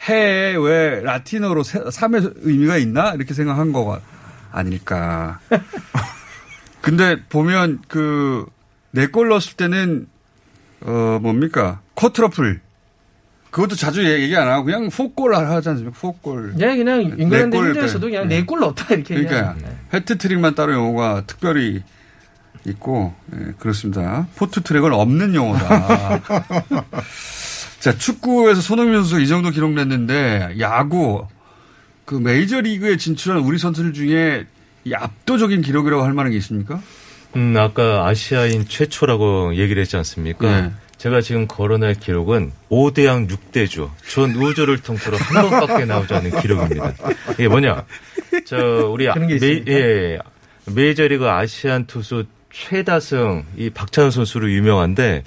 해에 0.08 0.56
왜 0.56 1.02
라틴어로 1.02 1.64
세- 1.64 1.84
삼의 1.92 2.34
의미가 2.42 2.78
있나 2.78 3.14
이렇게 3.14 3.34
생각한 3.34 3.72
거가 3.74 4.00
아닐까. 4.52 5.40
근데 6.82 7.18
보면 7.30 7.82
그네골 7.88 9.30
넣었을 9.30 9.56
때는 9.58 10.08
어 10.82 11.20
뭡니까 11.22 11.80
커트러플 11.96 12.62
그것도 13.50 13.76
자주 13.76 14.06
얘기 14.06 14.36
안 14.36 14.48
하고 14.50 14.66
그냥 14.66 14.90
포골 14.90 15.34
하지 15.34 15.70
않습니까? 15.70 15.98
포골. 16.00 16.56
예, 16.60 16.76
그냥 16.76 17.16
네골 17.18 17.68
현지에서도 17.70 18.06
그냥 18.06 18.28
네골 18.28 18.60
넣었다 18.60 18.94
이렇게 18.94 19.16
그러니까 19.16 19.36
얘기하죠. 19.38 19.60
네. 19.66 19.78
헤트트릭만 19.94 20.56
따로 20.56 20.74
용어가 20.74 21.24
특별히 21.26 21.82
있고 22.66 23.16
예, 23.34 23.54
그렇습니다. 23.58 24.28
포트트랙은 24.36 24.94
없는 24.94 25.34
용어다. 25.36 26.22
자 27.86 27.96
축구에서 27.96 28.62
손흥민 28.62 28.96
선수 28.96 29.22
이 29.22 29.28
정도 29.28 29.52
기록 29.52 29.74
냈는데 29.74 30.56
야구 30.60 31.28
그 32.04 32.16
메이저 32.16 32.60
리그에 32.60 32.98
진출한 32.98 33.44
우리 33.44 33.60
선수들 33.60 33.94
중에 33.94 34.48
이 34.86 34.96
압도적인 34.96 35.62
기록이라고 35.62 36.02
할 36.02 36.14
만한 36.14 36.32
게 36.32 36.38
있습니까? 36.40 36.82
음, 37.36 37.56
아까 37.56 38.08
아시아인 38.08 38.68
최초라고 38.68 39.54
얘기를 39.58 39.80
했지 39.80 39.98
않습니까? 39.98 40.62
네. 40.62 40.72
제가 40.98 41.22
지금 41.22 41.46
거론할 41.46 41.94
기록은 41.94 42.54
5대양 42.72 43.30
6대주. 43.30 43.92
전 44.10 44.32
우주를 44.32 44.80
통틀어 44.80 45.18
한 45.18 45.48
번밖에 45.48 45.86
나오지 45.86 46.12
않은 46.16 46.42
기록입니다. 46.42 46.92
이게 47.34 47.48
뭐냐? 47.48 47.86
저, 48.48 48.90
우리 48.90 49.06
메? 49.06 49.64
예, 49.68 50.18
메이저리그 50.74 51.30
아시안 51.30 51.86
투수 51.86 52.26
최다승 52.52 53.46
이 53.58 53.70
박찬호 53.70 54.10
선수로 54.10 54.50
유명한데 54.50 55.22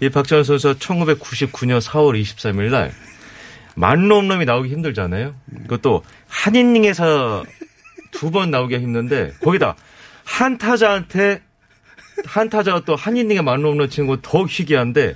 이 0.00 0.08
박찬호 0.08 0.42
선수가 0.44 0.74
1999년 0.74 1.80
4월 1.80 2.20
23일 2.20 2.70
날 2.70 2.92
만홈런이 3.76 4.44
나오기 4.44 4.70
힘들잖아요. 4.70 5.34
그것도 5.62 6.02
한 6.28 6.54
이닝에서 6.54 7.44
두 8.12 8.30
번 8.30 8.50
나오기가 8.50 8.80
힘든데 8.80 9.34
거기다 9.42 9.76
한 10.24 10.58
타자한테 10.58 11.42
한 12.26 12.50
타자가 12.50 12.82
또한 12.84 13.16
이닝에 13.16 13.40
만홈런 13.40 13.88
치는 13.88 14.06
건 14.08 14.20
더 14.22 14.44
희귀한데 14.44 15.14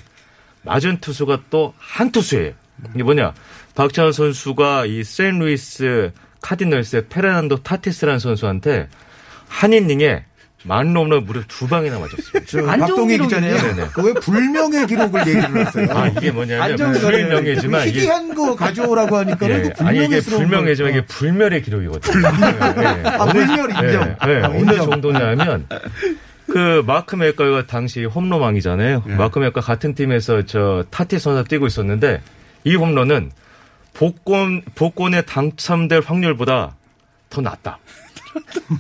맞은 0.63 0.99
투수가 1.01 1.45
또 1.51 1.75
한 1.79 2.11
투수예요. 2.13 2.53
이게 2.95 3.03
뭐냐? 3.03 3.35
박찬호 3.75 4.13
선수가 4.13 4.87
이 4.87 5.05
샌루이스 5.05 6.13
카디널스의 6.41 7.07
페르난도 7.09 7.63
타티스라는 7.63 8.19
선수한테 8.19 8.89
한 9.49 9.73
이닝에 9.73 10.25
만 10.67 10.97
홈런 10.97 11.25
무려 11.25 11.43
두 11.47 11.69
방이나 11.69 11.99
맞았습니다. 11.99 12.41
기자님, 12.97 13.57
네네. 13.57 13.89
그왜 13.93 14.15
불명의 14.15 14.87
기록을 14.87 15.21
얘기를 15.29 15.67
했어요? 15.67 15.89
아, 15.91 16.09
이게 16.09 16.31
뭐냐면. 16.31 16.77
불명예지만 16.77 17.89
이게 17.89 18.01
희귀한 18.01 18.35
거 18.35 18.57
가져오라고 18.57 19.19
하니까 19.19 19.49
예, 19.51 19.59
는 19.59 19.73
아니 19.81 20.05
이게 20.05 20.21
불명예지만 20.21 20.93
거. 20.93 20.99
이게 20.99 21.07
불멸의 21.07 21.63
기록이거든요. 21.63 22.23
예, 22.27 23.09
아, 23.09 23.27
불멸 23.27 23.71
인정. 23.71 24.17
예, 24.27 24.31
예, 24.31 24.43
아, 24.43 24.49
어느. 24.49 24.75
정도냐면 24.75 25.67
그 26.47 26.83
마크 26.87 27.17
맥가가 27.17 27.67
당시 27.67 28.05
홈런왕이잖아요. 28.05 29.05
예. 29.07 29.15
마크 29.15 29.39
맥가 29.39 29.61
같은 29.61 29.95
팀에서 29.95 30.47
저 30.47 30.85
타티 30.91 31.19
선수 31.19 31.45
뛰고 31.45 31.67
있었는데 31.67 32.23
이 32.65 32.75
홈런은 32.75 33.31
복권 33.93 34.63
복권에 34.75 35.23
당첨될 35.23 36.03
확률보다 36.05 36.75
더 37.29 37.41
낮다. 37.43 37.79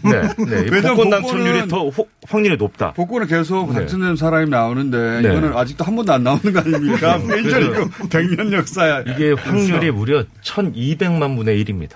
네, 0.02 0.68
네. 0.70 0.80
복권 0.82 1.10
당첨률이 1.10 1.68
더 1.68 1.88
호- 1.88 2.08
확률이 2.28 2.56
높다. 2.56 2.92
복권은 2.92 3.26
계속 3.26 3.68
네. 3.68 3.74
당첨된 3.80 4.16
사람이 4.16 4.48
나오는데 4.50 5.20
네. 5.22 5.28
이거는 5.30 5.56
아직도 5.56 5.84
한 5.84 5.96
번도 5.96 6.12
안 6.12 6.22
나오는 6.24 6.52
거 6.52 6.60
아닙니까? 6.60 7.18
메이저리그 7.26 7.88
100년 8.08 8.52
역사야. 8.52 9.02
이게 9.06 9.32
확률이 9.32 9.90
무려 9.90 10.24
1200만 10.42 11.36
분의 11.36 11.62
1입니다. 11.64 11.90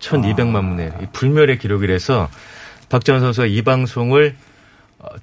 1200만 0.00 0.68
분의 0.70 0.86
1. 0.98 1.04
이 1.04 1.06
불멸의 1.12 1.58
기록이라서 1.58 2.28
박찬호 2.88 3.20
선수가 3.20 3.46
이 3.46 3.62
방송을 3.62 4.34
어, 4.36 4.53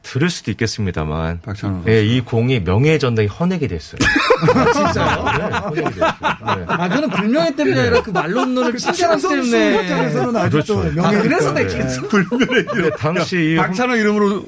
들을 0.04 0.30
수도 0.30 0.52
있겠습니다만 0.52 1.42
박찬호 1.42 1.84
예, 1.88 2.04
이 2.06 2.22
공이 2.22 2.62
명예의 2.62 3.00
전당에 3.00 3.28
헌액이 3.28 3.68
됐어요. 3.68 4.00
진짜요? 4.74 5.24
네, 5.38 5.58
헌액이 5.58 5.90
됐어요. 5.92 6.12
네. 6.58 6.66
아, 6.68 6.90
그는 6.90 7.10
불명예 7.10 7.56
때문이 7.56 7.80
아니라 7.80 8.02
그 8.02 8.10
말로 8.12 8.46
논을 8.46 8.76
친절함 8.78 9.20
선수 9.20 9.52
때문에. 9.52 10.50
그렇죠. 10.50 10.82
아, 11.02 11.12
그래서 11.22 11.54
네. 11.54 11.68
됐겠어. 11.68 12.02
불멸의 12.08 12.66
근데 12.66 12.90
당시 12.98 13.56
박찬호 13.58 13.96
이름으로 13.96 14.46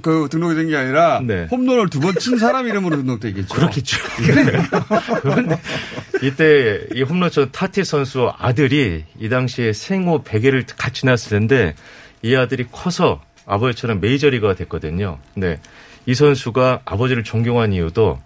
그 0.00 0.26
등록이 0.30 0.54
된 0.54 0.68
게 0.70 0.76
아니라 0.76 1.20
네. 1.22 1.46
홈런을 1.50 1.90
두 1.90 2.00
번 2.00 2.14
친 2.18 2.38
사람 2.38 2.66
이름으로 2.66 2.96
등록되겠죠. 2.96 3.54
그렇겠죠. 3.54 3.98
그런데 5.20 5.60
이때 6.22 6.80
이 6.94 7.02
홈런쳐 7.02 7.50
타티 7.50 7.84
선수 7.84 8.30
아들이 8.38 9.04
이 9.18 9.28
당시에 9.28 9.72
생후 9.72 10.22
100일을 10.22 10.64
같이 10.78 11.04
낳았을 11.04 11.30
텐데 11.38 11.74
이 12.22 12.34
아들이 12.36 12.64
커서 12.70 13.20
아버지처럼 13.52 14.00
메이저리거가 14.00 14.54
됐거든요. 14.54 15.18
네. 15.34 15.58
이 16.06 16.14
선수가 16.14 16.80
아버지를 16.84 17.22
존경한 17.22 17.72
이유도 17.72 18.18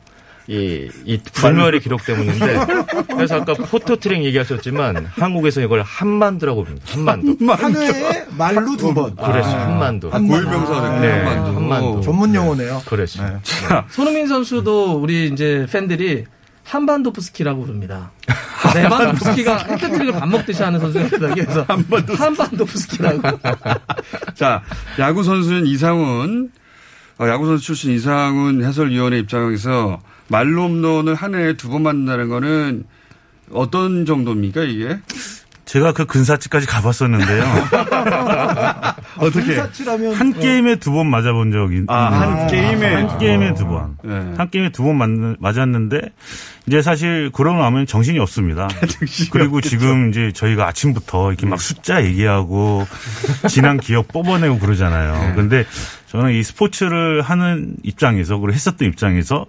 이, 0.48 0.88
이 1.04 1.18
불멸의 1.18 1.80
기록 1.80 2.04
때문인데 2.06 2.60
그래서 3.14 3.36
아까 3.36 3.54
포토트랙 3.54 4.22
얘기하셨지만 4.24 5.06
한국에서 5.06 5.60
이걸 5.60 5.82
한만두라고 5.82 6.62
부릅니다. 6.62 6.86
한만두. 6.92 7.36
한 7.50 7.74
회에 7.76 8.24
말로 8.38 8.76
두 8.76 8.94
번. 8.94 9.14
그렇죠. 9.16 9.48
한만두. 9.48 10.08
한만두. 10.08 10.28
고유명사가 10.28 10.82
됐군요. 10.82 11.00
네, 11.00 11.22
한만두. 11.24 11.56
한만두. 11.56 12.00
전문 12.02 12.34
용어네요. 12.34 12.82
그렇죠. 12.86 13.22
손흥민 13.90 14.28
선수도 14.28 14.94
우리 15.00 15.26
이제 15.26 15.66
팬들이 15.70 16.26
한반도프스키라고 16.66 17.62
부릅니다. 17.62 18.10
네반도프스키가 18.74 19.58
해트트릭을 19.58 20.12
밥 20.18 20.28
먹듯이 20.28 20.62
하는 20.62 20.80
선수입니다. 20.80 21.34
그래서 21.34 21.64
한반도프스키라고. 22.16 23.22
자, 24.34 24.62
야구 24.98 25.22
선수는 25.22 25.66
이상훈, 25.66 26.50
어, 27.18 27.28
야구 27.28 27.46
선수 27.46 27.64
출신 27.64 27.92
이상훈 27.92 28.64
해설위원의 28.64 29.20
입장에서 29.20 30.00
말로 30.28 30.64
홈런을 30.64 31.14
한 31.14 31.34
해에 31.34 31.56
두 31.56 31.68
번 31.68 31.82
만든다는 31.82 32.28
거는 32.28 32.84
어떤 33.52 34.04
정도입니까, 34.04 34.64
이게? 34.64 34.98
제가 35.66 35.92
그 35.92 36.06
근사치까지 36.06 36.66
가봤었는데요. 36.66 37.42
어떻게? 39.18 39.56
사치라면 39.56 40.14
한 40.14 40.32
게임에 40.32 40.76
두 40.76 40.92
번 40.92 41.08
맞아본 41.10 41.50
적이 41.50 41.74
있는 41.74 41.86
아, 41.90 42.04
한 42.20 42.46
게임에? 42.46 42.94
한 42.94 43.18
게임에 43.18 43.54
두 43.54 43.66
번. 43.66 43.96
네. 44.04 44.14
한 44.36 44.48
게임에 44.48 44.70
두 44.70 44.84
번 44.84 45.36
맞았는데 45.40 46.00
이제 46.68 46.82
사실 46.82 47.30
그러고 47.32 47.58
나면 47.60 47.86
정신이 47.86 48.18
없습니다. 48.20 48.68
그리고 49.32 49.60
지금 49.60 50.10
이제 50.10 50.30
저희가 50.32 50.68
아침부터 50.68 51.30
이렇게 51.32 51.46
막 51.46 51.60
숫자 51.60 52.04
얘기하고 52.04 52.86
지난 53.48 53.78
기억 53.78 54.06
뽑아내고 54.08 54.60
그러잖아요. 54.60 55.34
근데 55.34 55.64
저는 56.06 56.32
이 56.32 56.42
스포츠를 56.44 57.22
하는 57.22 57.74
입장에서 57.82 58.36
그리고 58.38 58.54
했었던 58.54 58.86
입장에서 58.88 59.46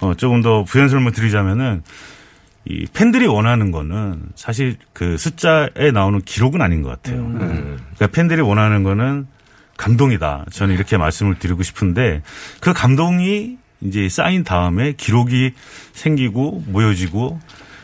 어 0.00 0.14
조금 0.16 0.42
더 0.42 0.64
부연설명 0.64 1.12
드리자면은 1.12 1.82
이 2.64 2.86
팬들이 2.92 3.26
원하는 3.26 3.70
거는 3.70 4.22
사실 4.34 4.76
그 4.92 5.18
숫자에 5.18 5.90
나오는 5.92 6.20
기록은 6.20 6.60
아닌 6.60 6.82
것 6.82 6.90
같아요. 6.90 7.28
그러니까 7.32 8.06
팬들이 8.12 8.40
원하는 8.40 8.82
거는 8.82 9.26
감동이다. 9.76 10.46
저는 10.50 10.74
이렇게 10.74 10.96
말씀을 10.96 11.38
드리고 11.38 11.62
싶은데 11.62 12.22
그 12.60 12.72
감동이 12.72 13.58
이제 13.80 14.08
쌓인 14.08 14.44
다음에 14.44 14.92
기록이 14.92 15.52
생기고 15.92 16.64
모여지고 16.68 17.40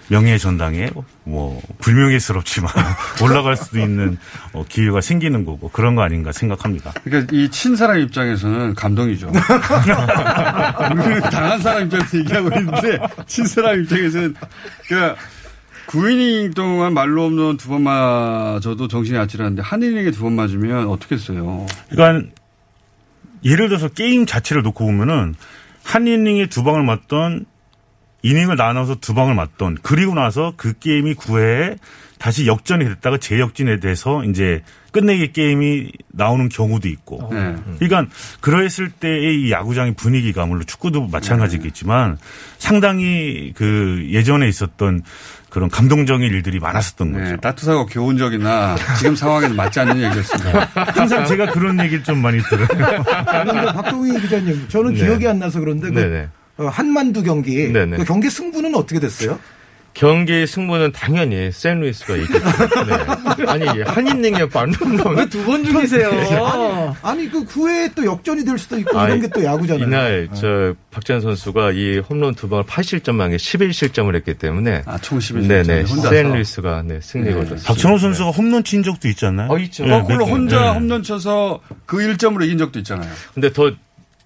명예의 0.08 0.38
전당에 0.38 0.90
뭐 1.24 1.60
불명예스럽지만 1.80 2.72
올라갈 3.22 3.56
수도 3.56 3.78
있는 3.78 4.16
어, 4.52 4.64
기회가 4.68 5.00
생기는 5.00 5.44
거고 5.44 5.68
그런 5.68 5.94
거 5.94 6.02
아닌가 6.02 6.32
생각합니다. 6.32 6.92
그러니까 7.04 7.34
이 7.36 7.48
친 7.50 7.76
사람 7.76 7.98
입장에서는 7.98 8.74
감동이죠. 8.74 9.30
우리는 10.90 11.20
당한 11.30 11.60
사람 11.60 11.84
입장에서 11.84 12.18
얘기하고 12.18 12.48
있는데 12.58 12.98
친 13.26 13.46
사람 13.46 13.80
입장에서는 13.82 14.34
그러니까 14.86 15.20
9이닝 15.88 16.54
동안 16.54 16.92
말로 16.94 17.24
없는 17.24 17.56
두 17.56 17.68
번 17.68 17.82
맞아도 17.82 18.88
정신이 18.88 19.16
아찔한데 19.18 19.62
한 19.62 19.82
이닝에 19.82 20.10
두 20.10 20.22
번 20.22 20.34
맞으면 20.34 20.88
어떻게 20.88 21.16
써요? 21.16 21.66
그러니까 21.90 22.28
예를 23.44 23.68
들어서 23.68 23.88
게임 23.88 24.26
자체를 24.26 24.62
놓고 24.62 24.84
보면은 24.84 25.34
한 25.84 26.06
이닝에 26.06 26.46
두 26.46 26.62
방을 26.64 26.82
맞던 26.84 27.46
이닝을 28.22 28.56
나눠서 28.56 28.96
두 28.96 29.14
방을 29.14 29.34
맞던 29.34 29.78
그리고 29.82 30.14
나서 30.14 30.52
그 30.56 30.78
게임이 30.78 31.14
9회에 31.14 31.78
다시 32.18 32.46
역전이 32.46 32.84
됐다가 32.84 33.18
재역전에 33.18 33.78
돼서 33.78 34.24
이제 34.24 34.62
끝내기 34.90 35.32
게임이 35.32 35.92
나오는 36.08 36.48
경우도 36.48 36.88
있고. 36.88 37.28
네. 37.32 37.54
그러니까 37.78 38.12
그랬을 38.40 38.90
때의 38.90 39.42
이 39.42 39.52
야구장의 39.52 39.94
분위기가 39.94 40.44
물론 40.46 40.64
축구도 40.66 41.06
마찬가지겠지만 41.06 42.18
상당히 42.58 43.52
그 43.54 44.06
예전에 44.10 44.48
있었던 44.48 45.02
그런 45.50 45.70
감동적인 45.70 46.28
일들이 46.28 46.58
많았었던 46.58 47.12
거죠. 47.12 47.24
네, 47.24 47.36
따뜻하고 47.36 47.86
교훈적이나 47.86 48.76
지금 48.98 49.14
상황에는 49.14 49.54
맞지 49.56 49.80
않는 49.80 50.02
얘기였습니다. 50.02 50.68
항상 50.92 51.24
제가 51.24 51.46
그런 51.52 51.78
얘기를 51.80 52.02
좀 52.02 52.20
많이 52.20 52.38
들어요. 52.42 52.66
그런데 52.66 53.72
박동희 53.72 54.20
기자님, 54.20 54.68
저는 54.68 54.92
네. 54.94 55.04
기억이 55.04 55.26
안 55.28 55.38
나서 55.38 55.60
그런데 55.60 55.88
그 55.88 55.94
네네. 55.94 56.18
어, 56.24 56.37
한만두 56.66 57.22
경기, 57.22 57.72
네네. 57.72 57.98
그 57.98 58.04
경기 58.04 58.28
승부는 58.30 58.74
어떻게 58.74 58.98
됐어요? 59.00 59.38
경기 59.94 60.46
승부는 60.46 60.92
당연히 60.92 61.50
샌루이스가 61.50 62.14
이겼죠. 62.16 62.38
네. 62.86 63.44
아니 63.48 63.66
한 63.82 64.06
이닝에 64.06 64.48
반홈런 64.48 65.16
왜두 65.16 65.44
번 65.44 65.64
죽이세요? 65.64 66.08
아니 67.02 67.28
그 67.28 67.44
9회에 67.44 67.92
또 67.96 68.04
역전이 68.04 68.44
될 68.44 68.58
수도 68.58 68.78
있고 68.78 68.90
이런 68.92 69.20
게 69.20 69.28
또 69.28 69.42
야구잖아요. 69.42 69.84
이날 69.88 70.28
저 70.34 70.74
박찬 70.92 71.20
선수가 71.20 71.72
이 71.72 71.98
홈런 71.98 72.34
두 72.36 72.48
방을 72.48 72.64
8실점한 72.64 73.30
게 73.30 73.36
11실점을 73.38 74.14
했기 74.14 74.34
때문에 74.34 74.82
아총 74.86 75.18
11실점 75.18 75.48
네네? 75.48 75.86
샌루이스가 75.86 76.82
네, 76.86 77.00
승리 77.02 77.32
거뒀습니다. 77.32 77.66
박찬호 77.66 77.98
선수가 77.98 78.30
홈런 78.30 78.62
친 78.62 78.84
적도 78.84 79.08
있지 79.08 79.26
않나요? 79.26 79.50
어, 79.50 79.58
있죠. 79.58 79.84
예, 79.84 79.88
거꾸로 79.90 80.18
몇 80.18 80.24
개. 80.26 80.30
혼자 80.30 80.64
예. 80.66 80.68
홈런 80.74 81.02
쳐서 81.02 81.60
그 81.86 81.96
1점으로 81.96 82.44
이긴 82.44 82.58
적도 82.58 82.78
있잖아요. 82.78 83.10
근데 83.34 83.52
더, 83.52 83.72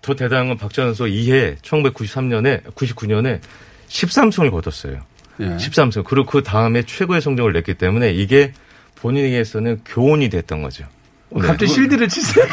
더 0.03 0.15
대단한 0.15 0.49
건 0.49 0.57
박찬호 0.59 0.95
선수 0.95 1.13
2해 1.13 1.57
1993년에 1.59 2.63
99년에 2.75 3.41
13승을 3.89 4.51
거뒀어요. 4.51 5.01
예. 5.41 5.45
13승. 5.57 6.05
그리고 6.05 6.27
그 6.27 6.43
다음에 6.43 6.83
최고의 6.83 7.21
성적을 7.21 7.53
냈기 7.53 7.75
때문에 7.75 8.13
이게 8.13 8.53
본인에게서는 8.97 9.83
교훈이 9.85 10.29
됐던 10.29 10.63
거죠. 10.63 10.85
갑자기 11.41 11.69
실드를 11.69 12.09
치세요. 12.09 12.45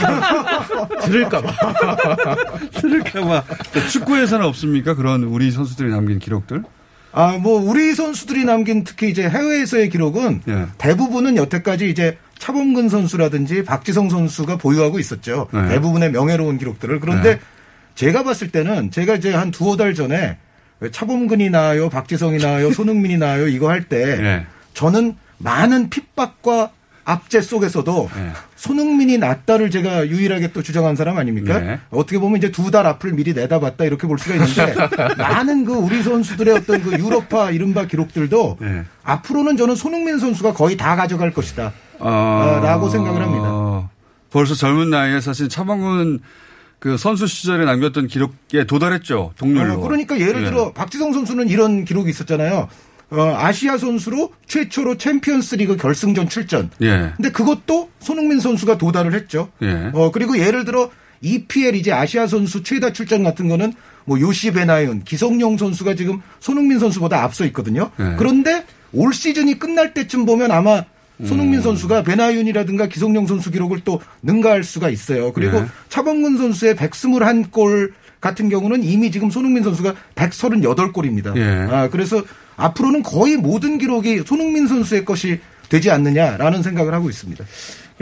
들을까봐. 1.04 1.52
들을까봐. 2.80 3.44
축구에서는 3.92 4.46
없습니까? 4.46 4.94
그런 4.94 5.24
우리 5.24 5.52
선수들이 5.52 5.90
남긴 5.90 6.20
기록들? 6.20 6.64
아, 7.12 7.38
뭐, 7.38 7.60
우리 7.60 7.94
선수들이 7.96 8.46
남긴 8.46 8.84
특히 8.84 9.10
이제 9.10 9.28
해외에서의 9.28 9.90
기록은 9.90 10.44
예. 10.48 10.66
대부분은 10.78 11.36
여태까지 11.38 11.90
이제 11.90 12.18
차범근 12.40 12.90
선수라든지 12.90 13.64
박지성 13.64 14.10
선수가 14.10 14.58
보유하고 14.58 14.98
있었죠. 15.00 15.48
네. 15.54 15.68
대부분의 15.70 16.12
명예로운 16.12 16.58
기록들을. 16.58 17.00
그런데 17.00 17.36
네. 17.36 17.40
제가 17.96 18.24
봤을 18.24 18.50
때는 18.50 18.92
제가 18.92 19.16
이제 19.16 19.34
한 19.34 19.52
두어 19.52 19.76
달 19.78 19.94
전에 19.94 20.38
왜 20.80 20.90
차범근이 20.92 21.50
나요, 21.50 21.90
박지성이 21.90 22.38
나요, 22.40 22.72
손흥민이 22.74 23.18
나요 23.18 23.48
이거 23.48 23.70
할때 23.70 23.98
예. 23.98 24.46
저는 24.74 25.16
많은 25.38 25.90
핍박과 25.90 26.72
압제 27.04 27.42
속에서도 27.42 28.10
예. 28.16 28.32
손흥민이 28.56 29.18
낫다를 29.18 29.70
제가 29.72 30.08
유일하게 30.08 30.52
또 30.54 30.62
주장한 30.64 30.96
사람 30.96 31.18
아닙니까? 31.18 31.60
네. 31.60 31.80
어떻게 31.90 32.20
보면 32.20 32.38
이제 32.38 32.52
두 32.52 32.72
달 32.72 32.86
앞을 32.86 33.14
미리 33.14 33.34
내다봤다 33.34 33.84
이렇게 33.84 34.08
볼 34.08 34.18
수가 34.20 34.36
있는데 34.36 34.76
많은 35.18 35.66
그 35.66 35.74
우리 35.74 36.02
선수들의 36.04 36.54
어떤 36.54 36.82
그 36.84 36.92
유럽파 36.98 37.52
이른바 37.52 37.86
기록들도 37.86 38.60
예. 38.62 38.86
앞으로는 39.04 39.58
저는 39.58 39.76
손흥민 39.76 40.20
선수가 40.20 40.54
거의 40.54 40.78
다 40.78 40.96
가져갈 40.96 41.34
것이다. 41.34 41.74
어, 42.00 42.60
라고 42.64 42.90
생각을 42.90 43.22
합니다. 43.22 43.90
벌써 44.32 44.54
젊은 44.54 44.90
나이에 44.90 45.22
사실 45.22 45.50
차범근 45.50 46.20
그 46.80 46.98
선수 46.98 47.28
시절에 47.28 47.66
남겼던 47.66 48.08
기록에 48.08 48.66
도달했죠. 48.66 49.34
동률로. 49.38 49.74
어, 49.74 49.78
그러니까 49.80 50.20
예를 50.20 50.42
예. 50.42 50.46
들어 50.46 50.72
박지성 50.72 51.14
선수는 51.14 51.50
이런 51.50 51.84
기록이 51.84 52.10
있었잖아요. 52.10 52.70
어, 53.12 53.36
아시아 53.38 53.78
선수로 53.78 54.32
최초로 54.48 54.98
챔피언스리그 54.98 55.78
결승전 55.78 56.30
출전. 56.30 56.70
예. 56.82 57.12
근데 57.18 57.32
그것도 57.32 57.90
손흥민 58.00 58.40
선수가 58.40 58.78
도달을 58.78 59.14
했죠. 59.14 59.50
예. 59.62 59.92
어, 59.94 60.12
그리고 60.12 60.38
예를 60.38 60.64
들어 60.64 60.90
EPL 61.22 61.76
이제 61.76 61.92
아시아 61.92 62.28
선수 62.28 62.64
최다 62.64 62.94
출전 62.94 63.24
같은 63.24 63.50
거는 63.50 63.74
뭐 64.06 64.20
요시 64.20 64.52
베나윤, 64.54 65.04
기성용 65.04 65.58
선수가 65.58 65.96
지금 65.96 66.22
손흥민 66.40 66.80
선수보다 66.80 67.24
앞서 67.24 67.46
있거든요. 67.48 67.92
예. 68.00 68.16
그런데 68.18 68.66
올 68.94 69.14
시즌이 69.14 69.60
끝날 69.60 69.94
때쯤 69.94 70.26
보면 70.26 70.52
아마 70.52 70.84
손흥민 71.26 71.62
선수가 71.62 72.04
베나윤이라든가 72.04 72.88
기성용 72.88 73.28
선수 73.28 73.52
기록을 73.52 73.82
또 73.84 74.02
능가할 74.22 74.64
수가 74.64 74.90
있어요. 74.90 75.34
그리고 75.34 75.60
네. 75.60 75.68
차범근 75.90 76.38
선수의 76.38 76.76
121골 76.76 77.92
같은 78.22 78.50
경우는 78.50 78.84
이미 78.84 79.12
지금 79.12 79.30
손흥민 79.30 79.64
선수가 79.64 79.96
138골입니다. 80.16 81.36
예. 81.38 81.74
아, 81.74 81.90
그래서 81.90 82.24
앞으로는 82.56 83.04
거의 83.04 83.38
모든 83.38 83.78
기록이 83.78 84.24
손흥민 84.26 84.68
선수의 84.68 85.06
것이 85.06 85.40
되지 85.70 85.92
않느냐라는 85.92 86.64
생각을 86.64 86.94
하고 86.94 87.10
있습니다. 87.10 87.46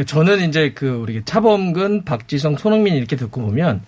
저는 0.06 0.48
이제 0.48 0.74
그 0.74 0.88
우리 0.90 1.24
차범근, 1.24 2.06
박지성, 2.06 2.58
손흥민 2.58 2.96
이렇게 2.96 3.16
듣고 3.16 3.42
보면 3.42 3.82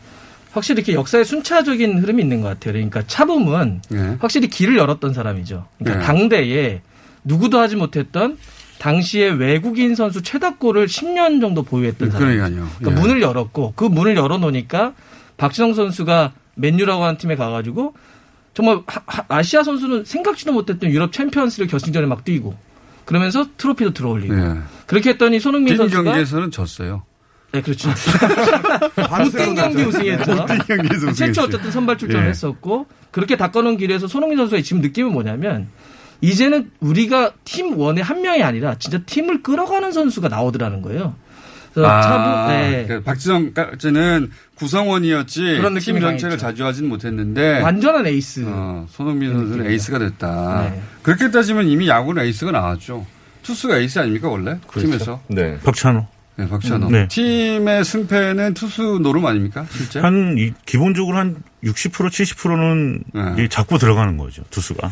확실히 0.52 0.80
이렇게 0.80 0.94
역사의 0.94 1.26
순차적인 1.26 2.00
흐름이 2.00 2.22
있는 2.24 2.42
것 2.42 2.48
같아요. 2.48 2.74
그러니까 2.74 3.04
차범은 3.06 3.82
예. 3.94 4.18
확실히 4.20 4.48
길을 4.48 4.78
열었던 4.78 5.14
사람이죠. 5.14 5.68
그러니까 5.78 6.00
네. 6.00 6.06
당대에 6.06 6.82
누구도 7.24 7.60
하지 7.60 7.76
못했던 7.76 8.38
당시에 8.80 9.30
외국인 9.30 9.94
선수 9.94 10.22
최다골을 10.22 10.88
10년 10.88 11.42
정도 11.42 11.64
보유했던 11.64 12.12
사람. 12.12 12.28
그러니까요. 12.28 12.68
그러니까 12.80 12.92
예. 13.00 13.04
문을 13.04 13.22
열었고 13.22 13.74
그 13.76 13.84
문을 13.86 14.16
열어놓으니까 14.16 14.94
박지성 15.38 15.74
선수가 15.74 16.32
맨유라고 16.56 17.04
하는 17.04 17.18
팀에 17.18 17.36
가가지고 17.36 17.94
정말 18.54 18.80
하- 18.88 19.26
아시아 19.28 19.64
선수는 19.64 20.06
생각지도 20.06 20.52
못했던 20.54 20.90
유럽 20.90 21.12
챔피언스를 21.14 21.68
결승전에 21.68 22.08
막 22.08 22.24
뛰고 22.24 22.56
그러면서 23.06 23.46
트로피도 23.58 23.94
들어올리고 23.94 24.38
예. 24.38 24.58
그렇게 24.86 25.12
했더니 25.12 25.40
손흥민 25.40 25.68
빈 25.74 25.78
선수가 25.78 26.04
경기에서는 26.04 26.52
졌어요. 26.52 27.04
네, 27.52 27.62
그렇죠. 27.62 27.90
못뛴 29.24 29.56
경기 29.56 29.82
우승했죠. 29.84 30.36
못뛴 30.36 30.58
경기에서. 30.60 31.12
최초 31.14 31.42
어쨌든 31.44 31.72
선발 31.72 31.98
출전을 31.98 32.26
예. 32.26 32.30
했었고 32.30 32.86
그렇게 33.12 33.36
닦아놓은 33.36 33.78
길에서 33.78 34.08
손흥민 34.08 34.38
선수의 34.38 34.64
지금 34.64 34.82
느낌은 34.82 35.12
뭐냐면 35.12 35.68
이제는 36.22 36.72
우리가 36.80 37.32
팀 37.45 37.78
원의 37.78 38.03
한 38.03 38.22
명이 38.22 38.43
아니라 38.43 38.76
진짜 38.76 38.97
팀을 39.05 39.41
끌어가는 39.43 39.91
선수가 39.91 40.28
나오더라는 40.30 40.82
거예요. 40.82 41.15
그래서 41.74 41.89
아, 41.89 42.01
차부, 42.01 42.51
네. 42.51 42.86
그 42.88 43.03
박지성까지는 43.03 44.32
구성원이었지 44.55 45.41
그런 45.41 45.74
팀 45.80 45.95
느낌이 45.95 46.01
전체를. 46.01 46.38
좌우하진 46.38 46.89
못했는데 46.89 47.61
완전한 47.61 48.07
에이스. 48.07 48.43
어, 48.47 48.86
손흥민 48.89 49.34
선수는. 49.34 49.70
에이스가 49.70 49.99
됐다. 49.99 50.70
네. 50.72 50.82
그렇게 51.03 51.30
따지면 51.32 51.67
이미 51.67 51.88
야구는 51.88 52.24
에이스가 52.26 52.51
나왔죠. 52.51 53.05
투수가 53.43 53.78
에이스 53.78 53.99
아닙니까 53.99 54.28
원래 54.30 54.57
팀에서? 54.74 55.22
네. 55.28 55.57
박찬호. 55.63 56.05
네, 56.38 56.47
박찬호. 56.47 56.88
음, 56.88 56.91
네. 56.91 57.07
팀의 57.07 57.84
승패는 57.86 58.53
투수 58.53 58.99
노름 59.01 59.26
아닙니까 59.26 59.65
실제? 59.72 59.99
한 59.99 60.36
이- 60.38 60.53
기본적으로 60.65 61.17
한 61.17 61.36
60% 61.63 61.91
70%는 62.09 63.03
네. 63.36 63.47
잡고 63.49 63.78
들어가는 63.78 64.17
거죠 64.17 64.43
투수가. 64.49 64.91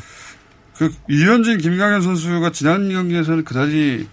그 0.78 0.94
유현진, 1.10 1.58
김강현 1.58 2.02
선수가 2.02 2.52
지난 2.52 2.90
경기에서는 2.90 3.44
그다지 3.44 4.08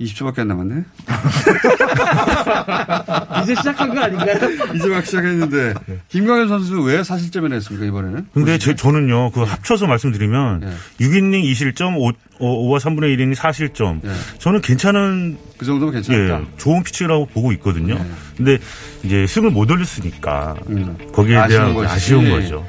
20초밖에 0.00 0.40
안 0.40 0.48
남았네. 0.48 0.82
이제 3.42 3.54
시작한 3.54 3.94
거 3.94 4.00
아닌가요? 4.00 4.34
이제 4.74 4.88
막 4.88 5.04
시작했는데 5.06 5.74
김강현 6.08 6.48
선수 6.48 6.80
왜 6.82 7.04
사실점을 7.04 7.48
냈습니까 7.48 7.86
이번에는? 7.86 8.26
근데 8.34 8.58
제, 8.58 8.74
저는요, 8.74 9.30
그 9.30 9.42
합쳐서 9.42 9.86
말씀드리면, 9.86 10.60
네. 10.60 10.72
6이닝 11.00 11.44
2실점, 11.52 11.96
5, 11.96 12.08
어, 12.08 12.12
5와 12.40 12.80
3분의 12.80 13.16
1이닝 13.16 13.36
4실점. 13.36 14.00
네. 14.02 14.10
저는 14.38 14.60
괜찮은. 14.62 15.38
그 15.58 15.64
정도면 15.64 15.94
괜찮다. 15.94 16.40
예, 16.40 16.44
좋은 16.56 16.82
피치라고 16.82 17.26
보고 17.26 17.52
있거든요. 17.52 17.94
네. 17.94 18.04
근데 18.36 18.58
이제 19.04 19.26
승을 19.28 19.50
못 19.50 19.70
올렸으니까, 19.70 20.56
음. 20.70 20.98
거기에 21.12 21.36
아쉬운 21.36 21.60
대한 21.60 21.74
것이지. 21.74 21.94
아쉬운 21.94 22.30
거죠. 22.30 22.66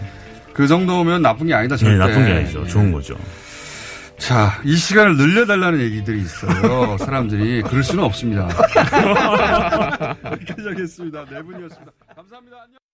그 0.56 0.68
정도면 0.68 1.22
나쁜 1.22 1.48
게 1.48 1.54
아니다. 1.54 1.76
네, 1.76 1.84
절대. 1.84 1.98
나쁜 1.98 2.26
게 2.26 2.32
아니죠. 2.32 2.66
좋은 2.66 2.90
거죠. 2.92 3.16
자, 4.18 4.62
이 4.64 4.74
시간을 4.78 5.18
늘려달라는 5.18 5.82
얘기들이 5.82 6.22
있어요. 6.22 6.98
사람들이. 7.04 7.62
그럴 7.64 7.84
수는 7.84 8.06
없습니다. 8.06 8.48
여기까지 10.32 10.68
하겠습니다. 10.70 11.26
네 11.30 11.42
분이었습니다. 11.44 11.92
감사합니다. 12.16 12.58
안녕. 12.64 12.85